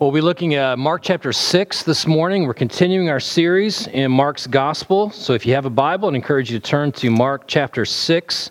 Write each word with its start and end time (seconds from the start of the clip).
We'll 0.00 0.12
be 0.12 0.20
looking 0.20 0.54
at 0.54 0.78
Mark 0.78 1.02
chapter 1.02 1.32
6 1.32 1.82
this 1.82 2.06
morning. 2.06 2.46
We're 2.46 2.54
continuing 2.54 3.08
our 3.08 3.18
series 3.18 3.88
in 3.88 4.12
Mark's 4.12 4.46
Gospel. 4.46 5.10
So 5.10 5.32
if 5.32 5.44
you 5.44 5.54
have 5.54 5.66
a 5.66 5.70
Bible, 5.70 6.08
I'd 6.08 6.14
encourage 6.14 6.52
you 6.52 6.60
to 6.60 6.64
turn 6.64 6.92
to 6.92 7.10
Mark 7.10 7.48
chapter 7.48 7.84
6. 7.84 8.50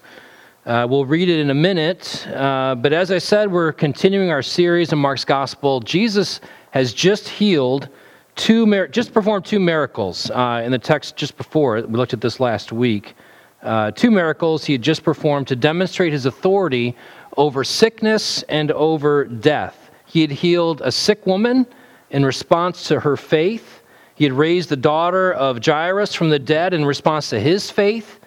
Uh, 0.65 0.86
we'll 0.89 1.05
read 1.05 1.29
it 1.29 1.39
in 1.39 1.49
a 1.49 1.54
minute. 1.54 2.28
Uh, 2.28 2.75
but 2.75 2.91
as 2.91 3.12
I 3.12 3.18
said, 3.18 3.49
we're 3.49 3.71
continuing 3.71 4.29
our 4.29 4.41
series 4.41 4.91
in 4.91 4.99
Mark's 4.99 5.23
Gospel. 5.23 5.79
Jesus 5.79 6.41
has 6.71 6.91
just 6.91 7.29
healed 7.29 7.88
two, 8.36 8.86
just 8.89 9.14
performed 9.14 9.45
two 9.45 9.61
miracles 9.61 10.29
uh, 10.32 10.61
in 10.66 10.73
the 10.73 10.77
text 10.77 11.16
just 11.16 11.38
before. 11.38 11.75
We 11.75 11.98
looked 11.98 12.11
at 12.11 12.20
this 12.20 12.41
last 12.41 12.73
week. 12.73 13.16
Uh, 13.64 13.91
two 13.91 14.11
miracles 14.11 14.66
he 14.66 14.73
had 14.73 14.82
just 14.82 15.02
performed 15.02 15.48
to 15.48 15.55
demonstrate 15.55 16.11
his 16.11 16.25
authority 16.25 16.93
over 17.38 17.64
sickness 17.64 18.43
and 18.50 18.70
over 18.73 19.23
death. 19.23 19.86
He 20.07 20.21
had 20.21 20.31
healed 20.31 20.81
a 20.83 20.91
sick 20.91 21.27
woman 21.27 21.67
in 22.09 22.25
response 22.25 22.88
to 22.88 22.99
her 23.02 23.15
faith. 23.15 23.84
He 24.15 24.23
had 24.23 24.34
raised 24.34 24.70
the 24.70 24.77
daughter 24.77 25.34
of 25.34 25.63
Jairus 25.63 26.15
from 26.15 26.29
the 26.29 26.39
dead 26.39 26.73
in 26.73 26.85
response 26.85 27.29
to 27.29 27.39
his 27.39 27.70
faith. 27.70 28.20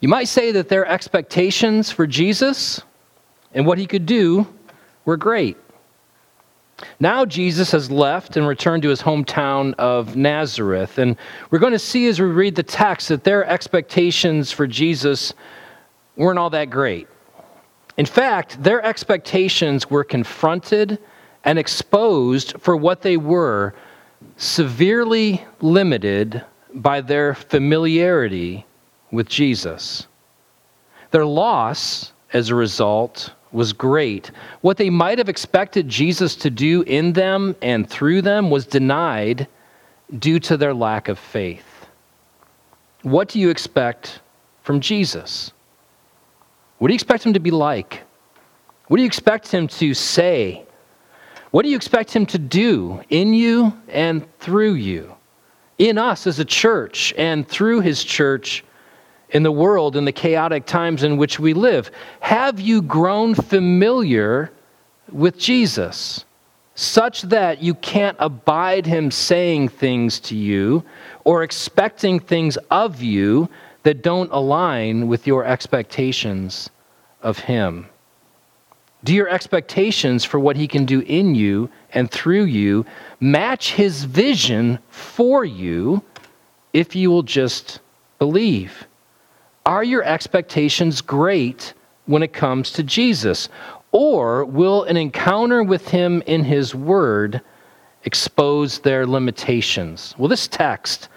You 0.00 0.08
might 0.08 0.28
say 0.28 0.52
that 0.52 0.68
their 0.68 0.86
expectations 0.86 1.90
for 1.90 2.06
Jesus 2.06 2.82
and 3.54 3.66
what 3.66 3.78
he 3.78 3.86
could 3.86 4.06
do 4.06 4.46
were 5.04 5.16
great. 5.16 5.56
Now 7.00 7.24
Jesus 7.24 7.70
has 7.70 7.90
left 7.90 8.36
and 8.36 8.46
returned 8.46 8.82
to 8.82 8.90
his 8.90 9.00
hometown 9.00 9.74
of 9.74 10.16
Nazareth. 10.16 10.98
And 10.98 11.16
we're 11.50 11.58
going 11.58 11.72
to 11.72 11.78
see 11.78 12.06
as 12.08 12.20
we 12.20 12.26
read 12.26 12.54
the 12.54 12.62
text 12.62 13.08
that 13.08 13.24
their 13.24 13.46
expectations 13.46 14.52
for 14.52 14.66
Jesus 14.66 15.32
weren't 16.16 16.38
all 16.38 16.50
that 16.50 16.70
great. 16.70 17.08
In 17.96 18.06
fact, 18.06 18.62
their 18.62 18.84
expectations 18.84 19.88
were 19.88 20.04
confronted 20.04 20.98
and 21.44 21.58
exposed 21.58 22.54
for 22.58 22.76
what 22.76 23.02
they 23.02 23.16
were, 23.16 23.74
severely 24.36 25.44
limited 25.60 26.44
by 26.74 27.00
their 27.00 27.34
familiarity 27.34 28.66
with 29.10 29.28
Jesus. 29.28 30.06
Their 31.10 31.26
loss, 31.26 32.12
as 32.32 32.48
a 32.48 32.54
result, 32.54 33.32
was 33.52 33.72
great. 33.72 34.30
What 34.62 34.76
they 34.76 34.90
might 34.90 35.18
have 35.18 35.28
expected 35.28 35.88
Jesus 35.88 36.34
to 36.36 36.50
do 36.50 36.82
in 36.82 37.12
them 37.12 37.54
and 37.62 37.88
through 37.88 38.22
them 38.22 38.50
was 38.50 38.66
denied 38.66 39.46
due 40.18 40.40
to 40.40 40.56
their 40.56 40.74
lack 40.74 41.08
of 41.08 41.18
faith. 41.18 41.86
What 43.02 43.28
do 43.28 43.38
you 43.38 43.50
expect 43.50 44.20
from 44.62 44.80
Jesus? 44.80 45.52
What 46.78 46.88
do 46.88 46.92
you 46.92 46.96
expect 46.96 47.24
him 47.24 47.34
to 47.34 47.40
be 47.40 47.50
like? 47.50 48.02
What 48.88 48.96
do 48.96 49.02
you 49.02 49.06
expect 49.06 49.48
him 49.48 49.68
to 49.68 49.94
say 49.94 50.63
what 51.54 51.62
do 51.62 51.68
you 51.68 51.76
expect 51.76 52.10
him 52.10 52.26
to 52.26 52.38
do 52.40 53.00
in 53.10 53.32
you 53.32 53.72
and 53.86 54.26
through 54.40 54.74
you? 54.74 55.14
In 55.78 55.98
us 55.98 56.26
as 56.26 56.40
a 56.40 56.44
church 56.44 57.14
and 57.16 57.46
through 57.46 57.80
his 57.80 58.02
church 58.02 58.64
in 59.30 59.44
the 59.44 59.52
world 59.52 59.94
in 59.94 60.04
the 60.04 60.10
chaotic 60.10 60.66
times 60.66 61.04
in 61.04 61.16
which 61.16 61.38
we 61.38 61.54
live? 61.54 61.92
Have 62.18 62.58
you 62.58 62.82
grown 62.82 63.36
familiar 63.36 64.50
with 65.12 65.38
Jesus 65.38 66.24
such 66.74 67.22
that 67.22 67.62
you 67.62 67.74
can't 67.74 68.16
abide 68.18 68.84
him 68.84 69.12
saying 69.12 69.68
things 69.68 70.18
to 70.22 70.34
you 70.34 70.82
or 71.22 71.44
expecting 71.44 72.18
things 72.18 72.56
of 72.72 73.00
you 73.00 73.48
that 73.84 74.02
don't 74.02 74.32
align 74.32 75.06
with 75.06 75.24
your 75.24 75.44
expectations 75.44 76.68
of 77.22 77.38
him? 77.38 77.88
Do 79.04 79.14
your 79.14 79.28
expectations 79.28 80.24
for 80.24 80.40
what 80.40 80.56
he 80.56 80.66
can 80.66 80.86
do 80.86 81.00
in 81.00 81.34
you 81.34 81.68
and 81.92 82.10
through 82.10 82.44
you 82.44 82.86
match 83.20 83.72
his 83.72 84.04
vision 84.04 84.78
for 84.88 85.44
you 85.44 86.02
if 86.72 86.96
you 86.96 87.10
will 87.10 87.22
just 87.22 87.80
believe? 88.18 88.86
Are 89.66 89.84
your 89.84 90.02
expectations 90.02 91.02
great 91.02 91.74
when 92.06 92.22
it 92.22 92.32
comes 92.32 92.70
to 92.72 92.82
Jesus? 92.82 93.50
Or 93.92 94.46
will 94.46 94.84
an 94.84 94.96
encounter 94.96 95.62
with 95.62 95.86
him 95.88 96.22
in 96.26 96.42
his 96.42 96.74
word 96.74 97.42
expose 98.04 98.78
their 98.78 99.06
limitations? 99.06 100.14
Well, 100.16 100.28
this 100.28 100.48
text 100.48 101.08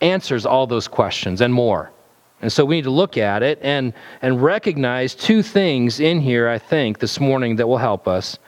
answers 0.00 0.44
all 0.44 0.66
those 0.66 0.88
questions 0.88 1.40
and 1.40 1.54
more. 1.54 1.90
And 2.42 2.52
so 2.52 2.64
we 2.64 2.76
need 2.76 2.84
to 2.84 2.90
look 2.90 3.16
at 3.16 3.42
it 3.42 3.58
and, 3.62 3.94
and 4.20 4.42
recognize 4.42 5.14
two 5.14 5.42
things 5.42 6.00
in 6.00 6.20
here, 6.20 6.48
I 6.48 6.58
think, 6.58 6.98
this 6.98 7.18
morning 7.18 7.56
that 7.56 7.66
will 7.66 7.78
help 7.78 8.06
us 8.06 8.38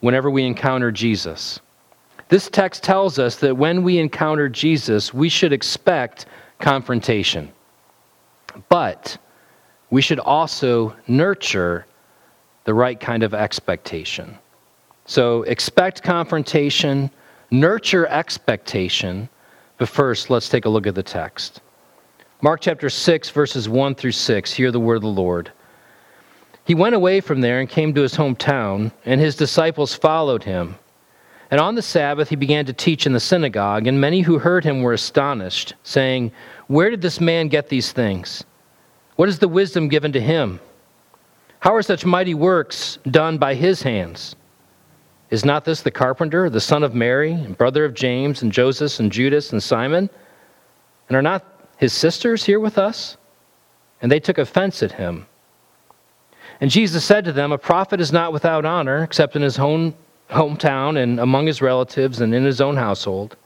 whenever 0.00 0.30
we 0.30 0.44
encounter 0.44 0.92
Jesus. 0.92 1.60
This 2.28 2.48
text 2.48 2.82
tells 2.82 3.18
us 3.18 3.36
that 3.36 3.56
when 3.56 3.82
we 3.82 3.98
encounter 3.98 4.48
Jesus, 4.48 5.12
we 5.12 5.28
should 5.28 5.52
expect 5.52 6.26
confrontation. 6.60 7.52
But 8.68 9.18
we 9.90 10.00
should 10.00 10.20
also 10.20 10.96
nurture 11.08 11.86
the 12.64 12.72
right 12.72 12.98
kind 12.98 13.22
of 13.22 13.34
expectation. 13.34 14.38
So 15.04 15.42
expect 15.42 16.02
confrontation, 16.02 17.10
nurture 17.50 18.06
expectation. 18.06 19.28
But 19.78 19.88
first, 19.88 20.30
let's 20.30 20.48
take 20.48 20.64
a 20.64 20.68
look 20.68 20.86
at 20.86 20.94
the 20.94 21.02
text. 21.02 21.60
Mark 22.44 22.60
chapter 22.60 22.90
6, 22.90 23.30
verses 23.30 23.68
1 23.68 23.94
through 23.94 24.10
6. 24.10 24.52
Hear 24.52 24.72
the 24.72 24.80
word 24.80 24.96
of 24.96 25.02
the 25.02 25.06
Lord. 25.06 25.52
He 26.64 26.74
went 26.74 26.96
away 26.96 27.20
from 27.20 27.40
there 27.40 27.60
and 27.60 27.68
came 27.68 27.94
to 27.94 28.02
his 28.02 28.16
hometown, 28.16 28.90
and 29.04 29.20
his 29.20 29.36
disciples 29.36 29.94
followed 29.94 30.42
him. 30.42 30.74
And 31.52 31.60
on 31.60 31.76
the 31.76 31.82
Sabbath 31.82 32.28
he 32.30 32.34
began 32.34 32.66
to 32.66 32.72
teach 32.72 33.06
in 33.06 33.12
the 33.12 33.20
synagogue, 33.20 33.86
and 33.86 34.00
many 34.00 34.22
who 34.22 34.40
heard 34.40 34.64
him 34.64 34.82
were 34.82 34.92
astonished, 34.92 35.74
saying, 35.84 36.32
Where 36.66 36.90
did 36.90 37.00
this 37.00 37.20
man 37.20 37.46
get 37.46 37.68
these 37.68 37.92
things? 37.92 38.42
What 39.14 39.28
is 39.28 39.38
the 39.38 39.46
wisdom 39.46 39.86
given 39.86 40.10
to 40.10 40.20
him? 40.20 40.58
How 41.60 41.72
are 41.76 41.82
such 41.82 42.04
mighty 42.04 42.34
works 42.34 42.98
done 43.08 43.38
by 43.38 43.54
his 43.54 43.82
hands? 43.82 44.34
Is 45.30 45.44
not 45.44 45.64
this 45.64 45.82
the 45.82 45.92
carpenter, 45.92 46.50
the 46.50 46.60
son 46.60 46.82
of 46.82 46.92
Mary, 46.92 47.30
and 47.30 47.56
brother 47.56 47.84
of 47.84 47.94
James, 47.94 48.42
and 48.42 48.50
Joseph, 48.50 48.98
and 48.98 49.12
Judas, 49.12 49.52
and 49.52 49.62
Simon? 49.62 50.10
And 51.08 51.16
are 51.16 51.22
not 51.22 51.51
his 51.82 51.92
sisters 51.92 52.44
here 52.44 52.60
with 52.60 52.78
us? 52.78 53.16
And 54.00 54.10
they 54.10 54.20
took 54.20 54.38
offense 54.38 54.84
at 54.84 54.92
him. 54.92 55.26
And 56.60 56.70
Jesus 56.70 57.04
said 57.04 57.24
to 57.24 57.32
them, 57.32 57.50
A 57.50 57.58
prophet 57.58 58.00
is 58.00 58.12
not 58.12 58.32
without 58.32 58.64
honor, 58.64 59.02
except 59.02 59.34
in 59.34 59.42
his 59.42 59.58
own 59.58 59.94
hometown 60.30 60.96
and 61.02 61.18
among 61.18 61.48
his 61.48 61.60
relatives 61.60 62.20
and 62.20 62.32
in 62.32 62.44
his 62.44 62.60
own 62.60 62.76
household. 62.76 63.36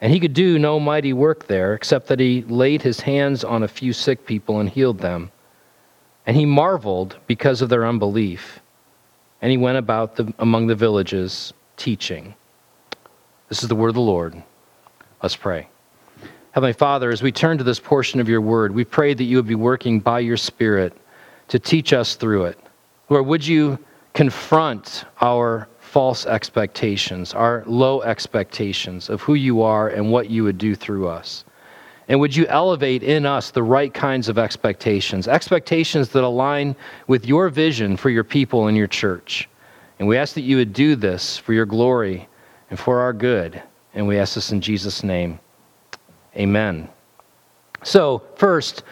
And 0.00 0.12
he 0.12 0.20
could 0.20 0.32
do 0.32 0.60
no 0.60 0.78
mighty 0.78 1.12
work 1.12 1.48
there, 1.48 1.74
except 1.74 2.06
that 2.06 2.20
he 2.20 2.42
laid 2.42 2.82
his 2.82 3.00
hands 3.00 3.42
on 3.42 3.64
a 3.64 3.68
few 3.68 3.92
sick 3.92 4.24
people 4.24 4.60
and 4.60 4.68
healed 4.68 5.00
them. 5.00 5.32
And 6.26 6.36
he 6.36 6.46
marveled 6.46 7.18
because 7.26 7.62
of 7.62 7.68
their 7.68 7.84
unbelief. 7.84 8.60
And 9.42 9.50
he 9.50 9.56
went 9.56 9.78
about 9.78 10.14
the, 10.14 10.32
among 10.38 10.68
the 10.68 10.76
villages 10.76 11.52
teaching. 11.76 12.32
This 13.48 13.64
is 13.64 13.68
the 13.68 13.74
word 13.74 13.88
of 13.88 13.94
the 13.96 14.00
Lord. 14.02 14.40
Let's 15.20 15.34
pray. 15.34 15.66
Heavenly 16.52 16.72
Father, 16.72 17.10
as 17.10 17.22
we 17.22 17.30
turn 17.30 17.58
to 17.58 17.64
this 17.64 17.78
portion 17.78 18.18
of 18.18 18.28
your 18.28 18.40
word, 18.40 18.74
we 18.74 18.84
pray 18.84 19.14
that 19.14 19.22
you 19.22 19.36
would 19.36 19.46
be 19.46 19.54
working 19.54 20.00
by 20.00 20.18
your 20.18 20.36
Spirit 20.36 20.92
to 21.46 21.60
teach 21.60 21.92
us 21.92 22.16
through 22.16 22.46
it. 22.46 22.58
Lord, 23.08 23.26
would 23.26 23.46
you 23.46 23.78
confront 24.14 25.04
our 25.20 25.68
false 25.78 26.26
expectations, 26.26 27.34
our 27.34 27.62
low 27.66 28.02
expectations 28.02 29.08
of 29.08 29.20
who 29.22 29.34
you 29.34 29.62
are 29.62 29.90
and 29.90 30.10
what 30.10 30.28
you 30.28 30.42
would 30.42 30.58
do 30.58 30.74
through 30.74 31.06
us? 31.06 31.44
And 32.08 32.18
would 32.18 32.34
you 32.34 32.46
elevate 32.48 33.04
in 33.04 33.26
us 33.26 33.52
the 33.52 33.62
right 33.62 33.94
kinds 33.94 34.28
of 34.28 34.36
expectations, 34.36 35.28
expectations 35.28 36.08
that 36.08 36.24
align 36.24 36.74
with 37.06 37.26
your 37.26 37.48
vision 37.48 37.96
for 37.96 38.10
your 38.10 38.24
people 38.24 38.66
and 38.66 38.76
your 38.76 38.88
church? 38.88 39.48
And 40.00 40.08
we 40.08 40.16
ask 40.16 40.34
that 40.34 40.40
you 40.40 40.56
would 40.56 40.72
do 40.72 40.96
this 40.96 41.38
for 41.38 41.52
your 41.52 41.66
glory 41.66 42.28
and 42.70 42.78
for 42.78 42.98
our 42.98 43.12
good. 43.12 43.62
And 43.94 44.08
we 44.08 44.18
ask 44.18 44.34
this 44.34 44.50
in 44.50 44.60
Jesus' 44.60 45.04
name. 45.04 45.38
Amen. 46.36 46.88
So, 47.82 48.22
first, 48.36 48.82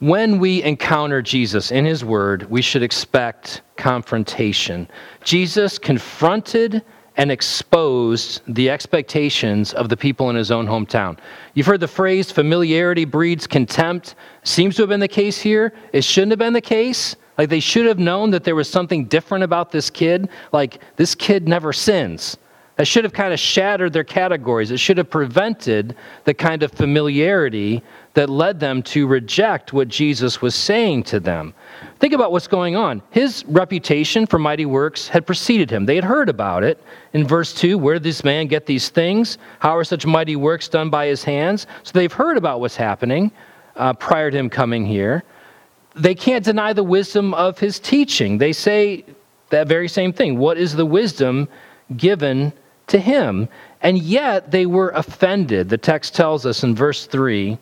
when 0.00 0.38
we 0.38 0.62
encounter 0.62 1.22
Jesus 1.22 1.70
in 1.70 1.84
his 1.84 2.04
word, 2.04 2.50
we 2.50 2.62
should 2.62 2.82
expect 2.82 3.62
confrontation. 3.76 4.88
Jesus 5.22 5.78
confronted 5.78 6.82
and 7.16 7.30
exposed 7.30 8.40
the 8.48 8.68
expectations 8.68 9.72
of 9.74 9.88
the 9.88 9.96
people 9.96 10.30
in 10.30 10.36
his 10.36 10.50
own 10.50 10.66
hometown. 10.66 11.16
You've 11.54 11.66
heard 11.66 11.80
the 11.80 11.88
phrase 11.88 12.30
familiarity 12.30 13.04
breeds 13.04 13.46
contempt. 13.46 14.16
Seems 14.42 14.76
to 14.76 14.82
have 14.82 14.88
been 14.88 15.00
the 15.00 15.08
case 15.08 15.40
here. 15.40 15.72
It 15.92 16.02
shouldn't 16.02 16.32
have 16.32 16.40
been 16.40 16.52
the 16.52 16.60
case. 16.60 17.14
Like 17.38 17.48
they 17.48 17.60
should 17.60 17.86
have 17.86 17.98
known 17.98 18.30
that 18.30 18.44
there 18.44 18.54
was 18.54 18.68
something 18.68 19.04
different 19.06 19.44
about 19.44 19.70
this 19.70 19.90
kid. 19.90 20.28
Like 20.52 20.80
this 20.96 21.14
kid 21.14 21.48
never 21.48 21.72
sins. 21.72 22.36
That 22.76 22.86
should 22.86 23.04
have 23.04 23.12
kind 23.12 23.32
of 23.32 23.38
shattered 23.38 23.92
their 23.92 24.02
categories. 24.02 24.72
It 24.72 24.78
should 24.78 24.98
have 24.98 25.08
prevented 25.08 25.94
the 26.24 26.34
kind 26.34 26.64
of 26.64 26.72
familiarity 26.72 27.82
that 28.14 28.28
led 28.28 28.58
them 28.58 28.82
to 28.82 29.06
reject 29.06 29.72
what 29.72 29.86
Jesus 29.86 30.42
was 30.42 30.56
saying 30.56 31.04
to 31.04 31.20
them. 31.20 31.54
Think 32.00 32.14
about 32.14 32.32
what's 32.32 32.48
going 32.48 32.74
on. 32.74 33.00
His 33.10 33.44
reputation 33.46 34.26
for 34.26 34.40
mighty 34.40 34.66
works 34.66 35.06
had 35.06 35.24
preceded 35.24 35.70
him. 35.70 35.86
They 35.86 35.94
had 35.94 36.04
heard 36.04 36.28
about 36.28 36.64
it. 36.64 36.82
In 37.12 37.24
verse 37.24 37.54
2, 37.54 37.78
where 37.78 37.94
did 37.94 38.02
this 38.02 38.24
man 38.24 38.48
get 38.48 38.66
these 38.66 38.88
things? 38.88 39.38
How 39.60 39.76
are 39.76 39.84
such 39.84 40.04
mighty 40.04 40.34
works 40.34 40.66
done 40.66 40.90
by 40.90 41.06
his 41.06 41.22
hands? 41.22 41.68
So 41.84 41.92
they've 41.92 42.12
heard 42.12 42.36
about 42.36 42.58
what's 42.58 42.76
happening 42.76 43.30
uh, 43.76 43.92
prior 43.92 44.32
to 44.32 44.36
him 44.36 44.50
coming 44.50 44.84
here. 44.84 45.22
They 45.94 46.16
can't 46.16 46.44
deny 46.44 46.72
the 46.72 46.82
wisdom 46.82 47.34
of 47.34 47.60
his 47.60 47.78
teaching. 47.78 48.38
They 48.38 48.52
say 48.52 49.04
that 49.50 49.68
very 49.68 49.86
same 49.86 50.12
thing. 50.12 50.38
What 50.38 50.58
is 50.58 50.74
the 50.74 50.86
wisdom 50.86 51.48
given 51.96 52.52
to 52.88 52.98
him? 52.98 53.48
And 53.82 53.98
yet 53.98 54.50
they 54.50 54.66
were 54.66 54.90
offended. 54.90 55.68
The 55.68 55.78
text 55.78 56.14
tells 56.14 56.46
us 56.46 56.62
in 56.62 56.74
verse 56.74 57.06
3 57.06 57.58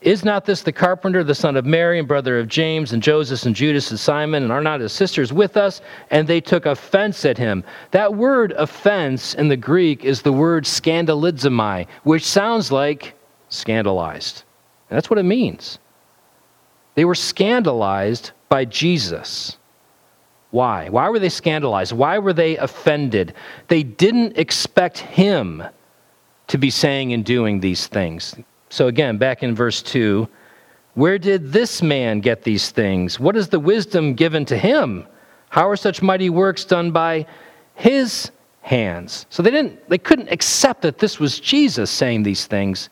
is 0.00 0.24
not 0.24 0.44
this 0.44 0.62
the 0.62 0.72
carpenter, 0.72 1.24
the 1.24 1.34
son 1.34 1.56
of 1.56 1.66
Mary, 1.66 1.98
and 1.98 2.06
brother 2.06 2.38
of 2.38 2.46
James, 2.46 2.92
and 2.92 3.02
Joseph, 3.02 3.44
and 3.44 3.54
Judas, 3.54 3.90
and 3.90 3.98
Simon, 3.98 4.44
and 4.44 4.52
are 4.52 4.62
not 4.62 4.80
his 4.80 4.92
sisters 4.92 5.32
with 5.32 5.56
us? 5.56 5.80
And 6.10 6.28
they 6.28 6.40
took 6.40 6.66
offense 6.66 7.24
at 7.24 7.36
him. 7.36 7.64
That 7.90 8.14
word 8.14 8.52
offense 8.52 9.34
in 9.34 9.48
the 9.48 9.56
Greek 9.56 10.04
is 10.04 10.22
the 10.22 10.32
word 10.32 10.64
scandalizomai, 10.64 11.88
which 12.04 12.24
sounds 12.24 12.70
like 12.70 13.14
scandalized. 13.48 14.44
And 14.88 14.96
that's 14.96 15.10
what 15.10 15.18
it 15.18 15.24
means. 15.24 15.80
They 16.94 17.04
were 17.04 17.16
scandalized 17.16 18.30
by 18.48 18.64
Jesus. 18.64 19.57
Why? 20.50 20.88
Why 20.88 21.08
were 21.08 21.18
they 21.18 21.28
scandalized? 21.28 21.92
Why 21.92 22.18
were 22.18 22.32
they 22.32 22.56
offended? 22.56 23.34
They 23.68 23.82
didn't 23.82 24.38
expect 24.38 24.98
him 24.98 25.62
to 26.46 26.58
be 26.58 26.70
saying 26.70 27.12
and 27.12 27.24
doing 27.24 27.60
these 27.60 27.86
things. 27.86 28.34
So, 28.70 28.86
again, 28.88 29.18
back 29.18 29.42
in 29.42 29.54
verse 29.54 29.82
2, 29.82 30.28
where 30.94 31.18
did 31.18 31.52
this 31.52 31.82
man 31.82 32.20
get 32.20 32.42
these 32.42 32.70
things? 32.70 33.20
What 33.20 33.36
is 33.36 33.48
the 33.48 33.60
wisdom 33.60 34.14
given 34.14 34.44
to 34.46 34.56
him? 34.56 35.06
How 35.50 35.68
are 35.68 35.76
such 35.76 36.02
mighty 36.02 36.30
works 36.30 36.64
done 36.64 36.90
by 36.90 37.26
his 37.74 38.30
hands? 38.62 39.26
So 39.30 39.42
they 39.42 39.50
didn't 39.50 39.88
they 39.88 39.98
couldn't 39.98 40.28
accept 40.30 40.82
that 40.82 40.98
this 40.98 41.18
was 41.18 41.40
Jesus 41.40 41.90
saying 41.90 42.22
these 42.22 42.46
things 42.46 42.90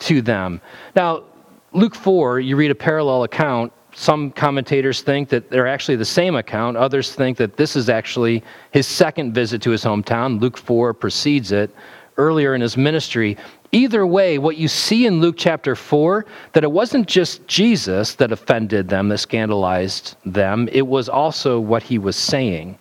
to 0.00 0.22
them. 0.22 0.60
Now, 0.94 1.24
Luke 1.72 1.94
4, 1.94 2.40
you 2.40 2.56
read 2.56 2.70
a 2.70 2.74
parallel 2.74 3.24
account. 3.24 3.72
Some 4.00 4.30
commentators 4.30 5.02
think 5.02 5.28
that 5.28 5.50
they're 5.50 5.66
actually 5.66 5.96
the 5.96 6.06
same 6.06 6.34
account. 6.34 6.78
Others 6.78 7.14
think 7.14 7.36
that 7.36 7.58
this 7.58 7.76
is 7.76 7.90
actually 7.90 8.42
his 8.70 8.86
second 8.86 9.34
visit 9.34 9.60
to 9.60 9.70
his 9.70 9.84
hometown. 9.84 10.40
Luke 10.40 10.56
4 10.56 10.94
precedes 10.94 11.52
it 11.52 11.70
earlier 12.16 12.54
in 12.54 12.62
his 12.62 12.78
ministry. 12.78 13.36
Either 13.72 14.06
way, 14.06 14.38
what 14.38 14.56
you 14.56 14.68
see 14.68 15.04
in 15.04 15.20
Luke 15.20 15.34
chapter 15.36 15.76
4, 15.76 16.24
that 16.52 16.64
it 16.64 16.72
wasn't 16.72 17.08
just 17.08 17.46
Jesus 17.46 18.14
that 18.14 18.32
offended 18.32 18.88
them, 18.88 19.10
that 19.10 19.18
scandalized 19.18 20.16
them, 20.24 20.66
it 20.72 20.86
was 20.86 21.10
also 21.10 21.60
what 21.60 21.82
he 21.82 21.98
was 21.98 22.16
saying. 22.16 22.78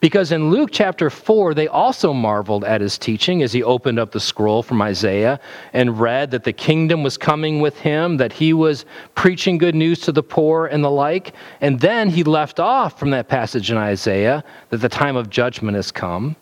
Because 0.00 0.32
in 0.32 0.50
Luke 0.50 0.70
chapter 0.72 1.10
4, 1.10 1.52
they 1.52 1.68
also 1.68 2.14
marveled 2.14 2.64
at 2.64 2.80
his 2.80 2.96
teaching 2.96 3.42
as 3.42 3.52
he 3.52 3.62
opened 3.62 3.98
up 3.98 4.12
the 4.12 4.20
scroll 4.20 4.62
from 4.62 4.80
Isaiah 4.80 5.38
and 5.74 6.00
read 6.00 6.30
that 6.30 6.44
the 6.44 6.54
kingdom 6.54 7.02
was 7.02 7.18
coming 7.18 7.60
with 7.60 7.78
him, 7.78 8.16
that 8.16 8.32
he 8.32 8.54
was 8.54 8.86
preaching 9.14 9.58
good 9.58 9.74
news 9.74 10.00
to 10.00 10.12
the 10.12 10.22
poor 10.22 10.66
and 10.66 10.82
the 10.82 10.90
like. 10.90 11.34
And 11.60 11.78
then 11.78 12.08
he 12.08 12.24
left 12.24 12.58
off 12.58 12.98
from 12.98 13.10
that 13.10 13.28
passage 13.28 13.70
in 13.70 13.76
Isaiah 13.76 14.42
that 14.70 14.78
the 14.78 14.88
time 14.88 15.16
of 15.16 15.28
judgment 15.28 15.76
has 15.76 15.92
come. 15.92 16.34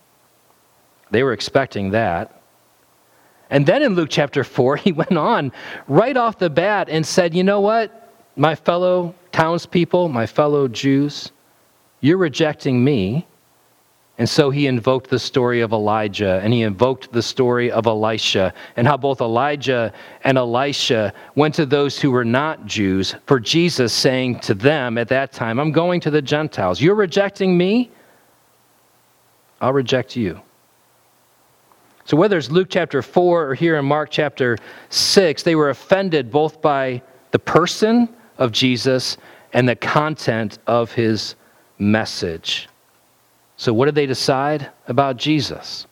They 1.10 1.24
were 1.24 1.32
expecting 1.32 1.90
that. 1.90 2.40
And 3.50 3.66
then 3.66 3.82
in 3.82 3.94
Luke 3.94 4.10
chapter 4.10 4.44
4, 4.44 4.76
he 4.84 4.92
went 4.92 5.16
on 5.16 5.50
right 5.88 6.16
off 6.16 6.38
the 6.38 6.50
bat 6.50 6.88
and 6.88 7.04
said, 7.04 7.34
You 7.34 7.42
know 7.42 7.60
what, 7.60 8.12
my 8.36 8.54
fellow 8.54 9.16
townspeople, 9.32 10.10
my 10.10 10.26
fellow 10.26 10.68
Jews, 10.68 11.32
you're 12.00 12.18
rejecting 12.18 12.84
me. 12.84 13.26
And 14.18 14.28
so 14.28 14.50
he 14.50 14.66
invoked 14.66 15.10
the 15.10 15.18
story 15.18 15.60
of 15.60 15.72
Elijah 15.72 16.40
and 16.42 16.52
he 16.52 16.62
invoked 16.62 17.12
the 17.12 17.22
story 17.22 17.70
of 17.70 17.86
Elisha 17.86 18.52
and 18.76 18.84
how 18.84 18.96
both 18.96 19.20
Elijah 19.20 19.92
and 20.24 20.36
Elisha 20.36 21.14
went 21.36 21.54
to 21.54 21.64
those 21.64 22.00
who 22.00 22.10
were 22.10 22.24
not 22.24 22.66
Jews 22.66 23.14
for 23.26 23.38
Jesus 23.38 23.92
saying 23.92 24.40
to 24.40 24.54
them 24.54 24.98
at 24.98 25.06
that 25.08 25.32
time, 25.32 25.60
I'm 25.60 25.70
going 25.70 26.00
to 26.00 26.10
the 26.10 26.20
Gentiles. 26.20 26.80
You're 26.80 26.96
rejecting 26.96 27.56
me, 27.56 27.92
I'll 29.60 29.72
reject 29.72 30.16
you. 30.16 30.40
So, 32.04 32.16
whether 32.16 32.38
it's 32.38 32.50
Luke 32.50 32.68
chapter 32.70 33.02
4 33.02 33.50
or 33.50 33.54
here 33.54 33.76
in 33.76 33.84
Mark 33.84 34.10
chapter 34.10 34.56
6, 34.88 35.42
they 35.42 35.54
were 35.54 35.70
offended 35.70 36.30
both 36.30 36.62
by 36.62 37.02
the 37.32 37.38
person 37.38 38.08
of 38.38 38.50
Jesus 38.50 39.18
and 39.52 39.68
the 39.68 39.76
content 39.76 40.58
of 40.66 40.90
his 40.90 41.34
message. 41.78 42.68
So, 43.58 43.72
what 43.74 43.86
did 43.86 43.96
they 43.96 44.06
decide 44.06 44.70
about 44.86 45.16
Jesus? 45.16 45.86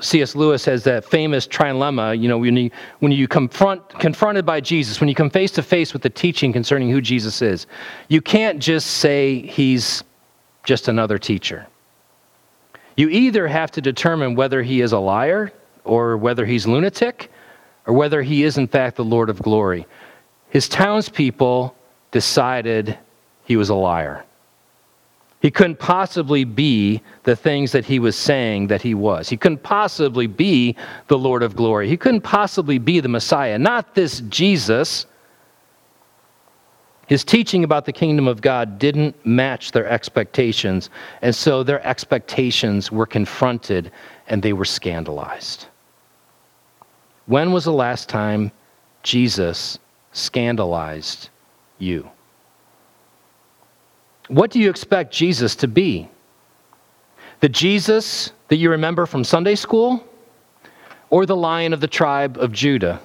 C.S. 0.00 0.34
Lewis 0.34 0.64
has 0.64 0.82
that 0.84 1.04
famous 1.04 1.46
trilemma, 1.46 2.18
you 2.18 2.26
know, 2.26 2.38
when 2.38 2.56
you, 2.56 2.70
when 2.98 3.12
you 3.12 3.28
confront, 3.28 3.86
confronted 4.00 4.44
by 4.44 4.60
Jesus, 4.60 4.98
when 4.98 5.08
you 5.08 5.14
come 5.14 5.30
face 5.30 5.52
to 5.52 5.62
face 5.62 5.92
with 5.92 6.02
the 6.02 6.10
teaching 6.10 6.52
concerning 6.52 6.90
who 6.90 7.00
Jesus 7.00 7.42
is, 7.42 7.66
you 8.08 8.20
can't 8.20 8.58
just 8.58 8.88
say 8.88 9.40
he's 9.40 10.02
just 10.64 10.88
another 10.88 11.16
teacher. 11.18 11.66
You 12.96 13.08
either 13.08 13.46
have 13.46 13.70
to 13.72 13.80
determine 13.80 14.34
whether 14.34 14.62
he 14.62 14.80
is 14.80 14.92
a 14.92 14.98
liar 14.98 15.52
or 15.84 16.16
whether 16.16 16.44
he's 16.46 16.66
lunatic 16.66 17.30
or 17.86 17.94
whether 17.94 18.22
he 18.22 18.42
is, 18.42 18.58
in 18.58 18.66
fact, 18.66 18.96
the 18.96 19.04
Lord 19.04 19.28
of 19.30 19.40
glory. 19.42 19.86
His 20.48 20.68
townspeople 20.68 21.76
decided 22.10 22.98
he 23.44 23.56
was 23.56 23.68
a 23.68 23.74
liar. 23.74 24.24
He 25.44 25.50
couldn't 25.50 25.78
possibly 25.78 26.44
be 26.44 27.02
the 27.24 27.36
things 27.36 27.72
that 27.72 27.84
he 27.84 27.98
was 27.98 28.16
saying 28.16 28.68
that 28.68 28.80
he 28.80 28.94
was. 28.94 29.28
He 29.28 29.36
couldn't 29.36 29.62
possibly 29.62 30.26
be 30.26 30.74
the 31.08 31.18
Lord 31.18 31.42
of 31.42 31.54
glory. 31.54 31.86
He 31.86 31.98
couldn't 31.98 32.22
possibly 32.22 32.78
be 32.78 32.98
the 32.98 33.10
Messiah. 33.10 33.58
Not 33.58 33.94
this 33.94 34.20
Jesus 34.30 35.04
his 37.06 37.24
teaching 37.24 37.62
about 37.62 37.84
the 37.84 37.92
kingdom 37.92 38.26
of 38.26 38.40
God 38.40 38.78
didn't 38.78 39.14
match 39.26 39.72
their 39.72 39.86
expectations, 39.86 40.88
and 41.20 41.34
so 41.34 41.62
their 41.62 41.86
expectations 41.86 42.90
were 42.90 43.04
confronted 43.04 43.92
and 44.28 44.42
they 44.42 44.54
were 44.54 44.64
scandalized. 44.64 45.66
When 47.26 47.52
was 47.52 47.64
the 47.64 47.72
last 47.74 48.08
time 48.08 48.50
Jesus 49.02 49.78
scandalized 50.12 51.28
you? 51.76 52.10
What 54.28 54.50
do 54.50 54.58
you 54.58 54.70
expect 54.70 55.12
Jesus 55.12 55.54
to 55.56 55.68
be? 55.68 56.08
The 57.40 57.48
Jesus 57.48 58.32
that 58.48 58.56
you 58.56 58.70
remember 58.70 59.06
from 59.06 59.24
Sunday 59.24 59.54
school, 59.54 60.02
or 61.10 61.26
the 61.26 61.36
lion 61.36 61.72
of 61.72 61.80
the 61.80 61.88
tribe 61.88 62.38
of 62.38 62.52
Judah? 62.52 63.00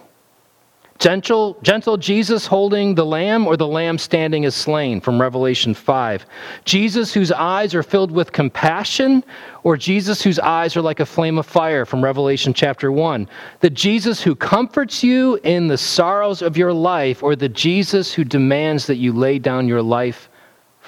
Gentle, 0.99 1.57
gentle 1.61 1.95
Jesus 1.95 2.45
holding 2.45 2.93
the 2.93 3.05
lamb 3.05 3.47
or 3.47 3.55
the 3.55 3.67
lamb 3.67 3.97
standing 3.97 4.43
as 4.43 4.53
slain 4.53 4.99
from 4.99 5.19
Revelation 5.19 5.73
5. 5.73 6.25
Jesus 6.65 7.13
whose 7.13 7.31
eyes 7.31 7.73
are 7.73 7.83
filled 7.83 8.11
with 8.11 8.33
compassion 8.33 9.23
or 9.63 9.77
Jesus 9.77 10.21
whose 10.21 10.39
eyes 10.39 10.75
are 10.75 10.81
like 10.81 10.99
a 10.99 11.05
flame 11.05 11.37
of 11.37 11.45
fire 11.45 11.85
from 11.85 12.03
Revelation 12.03 12.53
chapter 12.53 12.91
1. 12.91 13.29
The 13.61 13.69
Jesus 13.69 14.21
who 14.21 14.35
comforts 14.35 15.01
you 15.01 15.39
in 15.43 15.67
the 15.67 15.77
sorrows 15.77 16.41
of 16.41 16.57
your 16.57 16.73
life 16.73 17.23
or 17.23 17.33
the 17.33 17.47
Jesus 17.47 18.13
who 18.13 18.25
demands 18.25 18.85
that 18.87 18.97
you 18.97 19.13
lay 19.13 19.39
down 19.39 19.69
your 19.69 19.81
life 19.81 20.28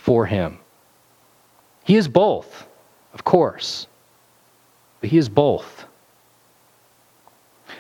for 0.02 0.26
him. 0.26 0.58
He 1.84 1.96
is 1.96 2.08
both, 2.08 2.68
of 3.14 3.24
course, 3.24 3.88
but 5.00 5.12
he 5.12 5.18
is 5.18 5.30
both. 5.30 5.86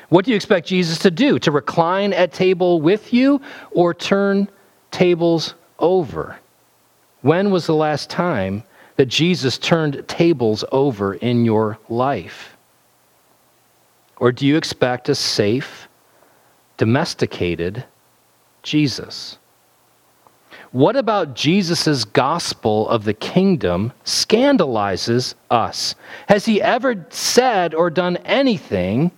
What 0.09 0.25
do 0.25 0.31
you 0.31 0.35
expect 0.35 0.67
Jesus 0.67 0.99
to 0.99 1.09
do? 1.09 1.39
To 1.39 1.51
recline 1.51 2.13
at 2.13 2.31
table 2.31 2.79
with 2.79 3.11
you 3.11 3.41
or 3.71 3.93
turn 3.93 4.49
tables 4.91 5.55
over? 5.79 6.37
When 7.21 7.49
was 7.49 7.65
the 7.65 7.75
last 7.75 8.09
time 8.09 8.63
that 8.97 9.07
Jesus 9.07 9.57
turned 9.57 10.07
tables 10.07 10.63
over 10.71 11.15
in 11.15 11.43
your 11.43 11.79
life? 11.89 12.55
Or 14.17 14.31
do 14.31 14.45
you 14.45 14.57
expect 14.57 15.09
a 15.09 15.15
safe, 15.15 15.87
domesticated 16.77 17.83
Jesus? 18.61 19.39
What 20.71 20.95
about 20.95 21.33
Jesus' 21.33 22.05
gospel 22.05 22.87
of 22.87 23.03
the 23.03 23.13
kingdom 23.13 23.91
scandalizes 24.05 25.35
us? 25.49 25.95
Has 26.29 26.45
he 26.45 26.61
ever 26.61 27.05
said 27.09 27.73
or 27.73 27.89
done 27.89 28.17
anything 28.17 29.11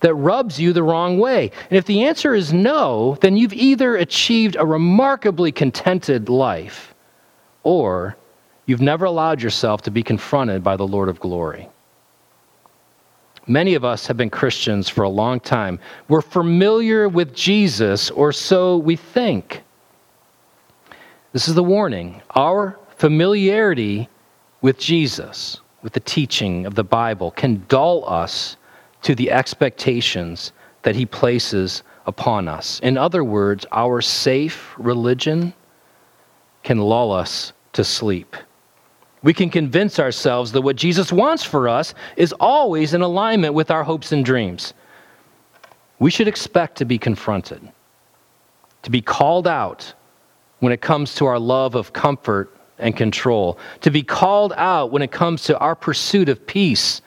that 0.00 0.14
rubs 0.14 0.60
you 0.60 0.74
the 0.74 0.82
wrong 0.82 1.18
way? 1.18 1.50
And 1.70 1.78
if 1.78 1.86
the 1.86 2.04
answer 2.04 2.34
is 2.34 2.52
no, 2.52 3.16
then 3.22 3.38
you've 3.38 3.54
either 3.54 3.96
achieved 3.96 4.56
a 4.56 4.66
remarkably 4.66 5.50
contented 5.50 6.28
life 6.28 6.94
or 7.62 8.16
you've 8.66 8.82
never 8.82 9.06
allowed 9.06 9.40
yourself 9.40 9.80
to 9.82 9.90
be 9.90 10.02
confronted 10.02 10.62
by 10.62 10.76
the 10.76 10.86
Lord 10.86 11.08
of 11.08 11.20
glory. 11.20 11.70
Many 13.46 13.74
of 13.74 13.84
us 13.84 14.06
have 14.06 14.18
been 14.18 14.28
Christians 14.28 14.90
for 14.90 15.04
a 15.04 15.08
long 15.08 15.40
time. 15.40 15.80
We're 16.08 16.20
familiar 16.20 17.08
with 17.08 17.34
Jesus, 17.34 18.10
or 18.10 18.30
so 18.30 18.76
we 18.76 18.94
think. 18.94 19.62
This 21.32 21.46
is 21.46 21.54
the 21.54 21.62
warning. 21.62 22.22
Our 22.34 22.78
familiarity 22.96 24.08
with 24.62 24.78
Jesus, 24.78 25.60
with 25.82 25.92
the 25.92 26.00
teaching 26.00 26.64
of 26.64 26.74
the 26.74 26.84
Bible, 26.84 27.30
can 27.32 27.64
dull 27.68 28.08
us 28.08 28.56
to 29.02 29.14
the 29.14 29.30
expectations 29.30 30.52
that 30.82 30.96
he 30.96 31.04
places 31.04 31.82
upon 32.06 32.48
us. 32.48 32.80
In 32.80 32.96
other 32.96 33.22
words, 33.22 33.66
our 33.72 34.00
safe 34.00 34.74
religion 34.78 35.52
can 36.62 36.78
lull 36.78 37.12
us 37.12 37.52
to 37.74 37.84
sleep. 37.84 38.34
We 39.22 39.34
can 39.34 39.50
convince 39.50 39.98
ourselves 39.98 40.52
that 40.52 40.62
what 40.62 40.76
Jesus 40.76 41.12
wants 41.12 41.44
for 41.44 41.68
us 41.68 41.92
is 42.16 42.32
always 42.40 42.94
in 42.94 43.02
alignment 43.02 43.52
with 43.52 43.70
our 43.70 43.84
hopes 43.84 44.12
and 44.12 44.24
dreams. 44.24 44.72
We 45.98 46.10
should 46.10 46.28
expect 46.28 46.78
to 46.78 46.86
be 46.86 46.96
confronted, 46.96 47.70
to 48.82 48.90
be 48.90 49.02
called 49.02 49.46
out 49.46 49.92
when 50.60 50.72
it 50.72 50.80
comes 50.80 51.14
to 51.16 51.26
our 51.26 51.38
love 51.38 51.74
of 51.74 51.92
comfort 51.92 52.54
and 52.78 52.96
control, 52.96 53.58
to 53.80 53.90
be 53.90 54.02
called 54.02 54.52
out 54.56 54.90
when 54.90 55.02
it 55.02 55.10
comes 55.10 55.44
to 55.44 55.58
our 55.58 55.74
pursuit 55.74 56.28
of 56.28 56.46
peace 56.46 57.00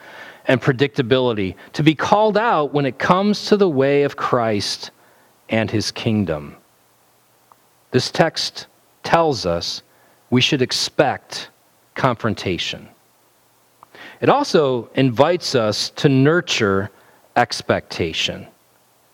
and 0.47 0.61
predictability, 0.61 1.55
to 1.73 1.83
be 1.83 1.95
called 1.95 2.37
out 2.37 2.73
when 2.73 2.85
it 2.85 2.97
comes 2.97 3.45
to 3.45 3.57
the 3.57 3.69
way 3.69 4.03
of 4.03 4.15
Christ 4.15 4.91
and 5.49 5.69
his 5.69 5.91
kingdom. 5.91 6.55
This 7.91 8.09
text 8.09 8.67
tells 9.03 9.45
us 9.45 9.83
we 10.29 10.41
should 10.41 10.61
expect 10.61 11.49
confrontation. 11.95 12.87
It 14.21 14.29
also 14.29 14.89
invites 14.95 15.55
us 15.55 15.89
to 15.91 16.09
nurture 16.09 16.89
expectation. 17.35 18.47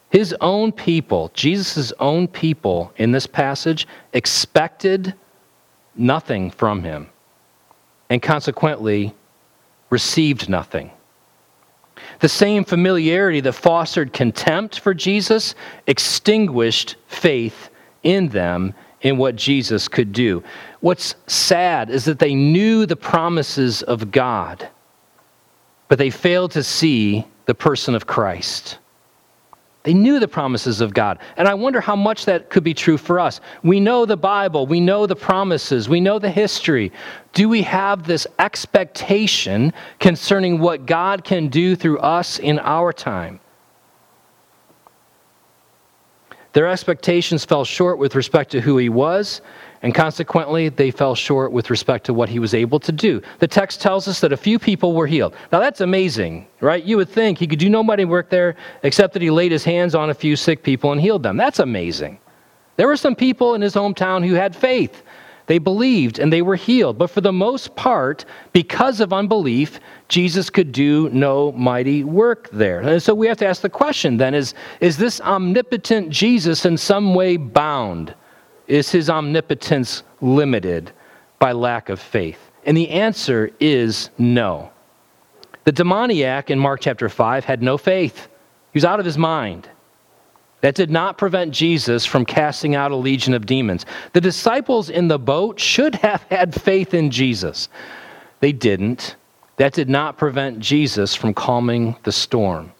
His 0.09 0.33
own 0.39 0.71
people, 0.71 1.31
Jesus' 1.33 1.91
own 1.99 2.27
people 2.27 2.93
in 2.97 3.11
this 3.11 3.27
passage, 3.27 3.87
expected 4.13 5.13
nothing 5.95 6.49
from 6.51 6.83
him 6.83 7.09
and 8.09 8.21
consequently 8.21 9.13
received 9.89 10.49
nothing. 10.49 10.91
The 12.19 12.29
same 12.29 12.63
familiarity 12.63 13.41
that 13.41 13.53
fostered 13.53 14.13
contempt 14.13 14.79
for 14.79 14.93
Jesus 14.93 15.55
extinguished 15.87 16.95
faith 17.07 17.69
in 18.03 18.29
them 18.29 18.73
in 19.01 19.17
what 19.17 19.35
Jesus 19.35 19.87
could 19.87 20.13
do. 20.13 20.43
What's 20.79 21.15
sad 21.27 21.89
is 21.89 22.05
that 22.05 22.19
they 22.19 22.33
knew 22.33 22.85
the 22.85 22.95
promises 22.95 23.81
of 23.83 24.11
God, 24.11 24.67
but 25.87 25.97
they 25.97 26.09
failed 26.09 26.51
to 26.51 26.63
see 26.63 27.25
the 27.45 27.55
person 27.55 27.95
of 27.95 28.07
Christ. 28.07 28.77
They 29.87 29.93
knew 29.93 30.19
the 30.19 30.27
promises 30.27 30.81
of 30.81 30.93
God. 30.93 31.19
And 31.37 31.47
I 31.47 31.53
wonder 31.53 31.79
how 31.79 31.95
much 31.95 32.25
that 32.25 32.49
could 32.49 32.65
be 32.65 32.73
true 32.73 32.97
for 32.97 33.21
us. 33.21 33.39
We 33.63 33.79
know 33.79 34.05
the 34.05 34.17
Bible, 34.17 34.67
we 34.67 34.81
know 34.81 35.05
the 35.07 35.15
promises, 35.15 35.87
we 35.87 36.01
know 36.01 36.19
the 36.19 36.29
history. 36.29 36.91
Do 37.31 37.47
we 37.47 37.61
have 37.61 38.05
this 38.05 38.27
expectation 38.37 39.71
concerning 40.01 40.59
what 40.59 40.85
God 40.85 41.23
can 41.23 41.47
do 41.47 41.73
through 41.77 41.99
us 41.99 42.37
in 42.37 42.59
our 42.59 42.91
time? 42.91 43.39
Their 46.51 46.67
expectations 46.67 47.45
fell 47.45 47.63
short 47.63 47.97
with 47.97 48.13
respect 48.13 48.51
to 48.51 48.59
who 48.59 48.77
he 48.77 48.89
was 48.89 49.39
and 49.83 49.93
consequently, 49.93 50.69
they 50.69 50.89
fell 50.89 51.13
short 51.13 51.51
with 51.51 51.69
respect 51.69 52.05
to 52.07 52.13
what 52.13 52.29
he 52.29 52.39
was 52.39 52.53
able 52.53 52.79
to 52.79 52.91
do. 52.91 53.21
The 53.39 53.47
text 53.47 53.79
tells 53.79 54.07
us 54.07 54.19
that 54.21 54.33
a 54.33 54.37
few 54.37 54.57
people 54.57 54.93
were 54.93 55.05
healed. 55.07 55.35
Now, 55.51 55.59
that's 55.59 55.81
amazing, 55.81 56.47
right? 56.61 56.83
You 56.83 56.97
would 56.97 57.09
think 57.09 57.37
he 57.37 57.47
could 57.47 57.59
do 57.59 57.69
no 57.69 57.83
mighty 57.83 58.05
work 58.05 58.29
there 58.29 58.55
except 58.83 59.13
that 59.13 59.21
he 59.21 59.29
laid 59.29 59.51
his 59.51 59.63
hands 59.63 59.93
on 59.93 60.09
a 60.09 60.15
few 60.15 60.35
sick 60.35 60.63
people 60.63 60.91
and 60.91 60.99
healed 60.99 61.21
them. 61.21 61.37
That's 61.37 61.59
amazing. 61.59 62.19
There 62.77 62.87
were 62.87 62.97
some 62.97 63.15
people 63.15 63.53
in 63.53 63.61
his 63.61 63.75
hometown 63.75 64.27
who 64.27 64.33
had 64.33 64.55
faith. 64.55 65.03
They 65.45 65.59
believed 65.59 66.19
and 66.19 66.31
they 66.31 66.41
were 66.41 66.55
healed. 66.55 66.97
But 66.97 67.09
for 67.09 67.21
the 67.21 67.31
most 67.31 67.75
part, 67.75 68.25
because 68.53 68.99
of 68.99 69.13
unbelief, 69.13 69.79
Jesus 70.09 70.49
could 70.49 70.71
do 70.71 71.09
no 71.09 71.53
mighty 71.53 72.03
work 72.03 72.49
there. 72.51 72.81
And 72.81 73.01
so 73.01 73.15
we 73.15 73.27
have 73.27 73.37
to 73.37 73.47
ask 73.47 73.61
the 73.61 73.69
question 73.69 74.17
then 74.17 74.33
is, 74.33 74.53
is 74.81 74.97
this 74.97 75.21
omnipotent 75.21 76.09
Jesus 76.09 76.65
in 76.65 76.77
some 76.77 77.15
way 77.15 77.37
bound? 77.37 78.13
Is 78.67 78.91
his 78.91 79.09
omnipotence 79.09 80.03
limited 80.21 80.91
by 81.39 81.53
lack 81.53 81.89
of 81.89 81.99
faith? 81.99 82.51
And 82.65 82.75
the 82.75 82.89
answer 82.89 83.49
is 83.59 84.09
no. 84.17 84.71
The 85.63 85.71
demoniac 85.71 86.49
in 86.49 86.59
Mark 86.59 86.81
chapter 86.81 87.09
5 87.09 87.45
had 87.45 87.61
no 87.61 87.77
faith, 87.77 88.27
he 88.73 88.77
was 88.77 88.85
out 88.85 88.99
of 88.99 89.05
his 89.05 89.17
mind. 89.17 89.69
That 90.61 90.75
did 90.75 90.89
not 90.89 91.17
prevent 91.17 91.53
Jesus 91.53 92.05
from 92.05 92.25
casting 92.25 92.75
out 92.75 92.91
a 92.91 92.95
legion 92.95 93.33
of 93.33 93.45
demons. 93.45 93.85
The 94.13 94.21
disciples 94.21 94.89
in 94.89 95.07
the 95.07 95.19
boat 95.19 95.59
should 95.59 95.95
have 95.95 96.23
had 96.29 96.59
faith 96.59 96.93
in 96.93 97.11
Jesus. 97.11 97.69
They 98.39 98.51
didn't. 98.51 99.15
That 99.57 99.73
did 99.73 99.89
not 99.89 100.17
prevent 100.17 100.59
Jesus 100.59 101.15
from 101.15 101.33
calming 101.33 101.95
the 102.03 102.11
storm. 102.11 102.71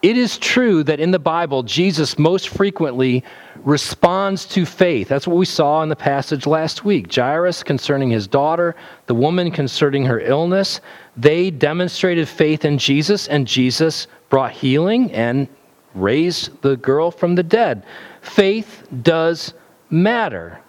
It 0.00 0.16
is 0.16 0.38
true 0.38 0.84
that 0.84 1.00
in 1.00 1.10
the 1.10 1.18
Bible, 1.18 1.64
Jesus 1.64 2.18
most 2.18 2.50
frequently 2.50 3.24
responds 3.64 4.46
to 4.46 4.64
faith. 4.64 5.08
That's 5.08 5.26
what 5.26 5.36
we 5.36 5.44
saw 5.44 5.82
in 5.82 5.88
the 5.88 5.96
passage 5.96 6.46
last 6.46 6.84
week. 6.84 7.12
Jairus 7.12 7.64
concerning 7.64 8.08
his 8.08 8.28
daughter, 8.28 8.76
the 9.06 9.14
woman 9.14 9.50
concerning 9.50 10.04
her 10.04 10.20
illness. 10.20 10.80
They 11.16 11.50
demonstrated 11.50 12.28
faith 12.28 12.64
in 12.64 12.78
Jesus, 12.78 13.26
and 13.26 13.44
Jesus 13.44 14.06
brought 14.28 14.52
healing 14.52 15.10
and 15.12 15.48
raised 15.94 16.62
the 16.62 16.76
girl 16.76 17.10
from 17.10 17.34
the 17.34 17.42
dead. 17.42 17.84
Faith 18.20 18.86
does 19.02 19.52
matter. 19.90 20.60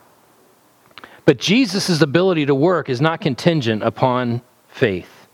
But 1.26 1.38
Jesus' 1.38 2.02
ability 2.02 2.48
to 2.48 2.56
work 2.56 2.90
is 2.90 3.00
not 3.00 3.22
contingent 3.22 3.84
upon 3.84 4.42
faith. 4.70 5.28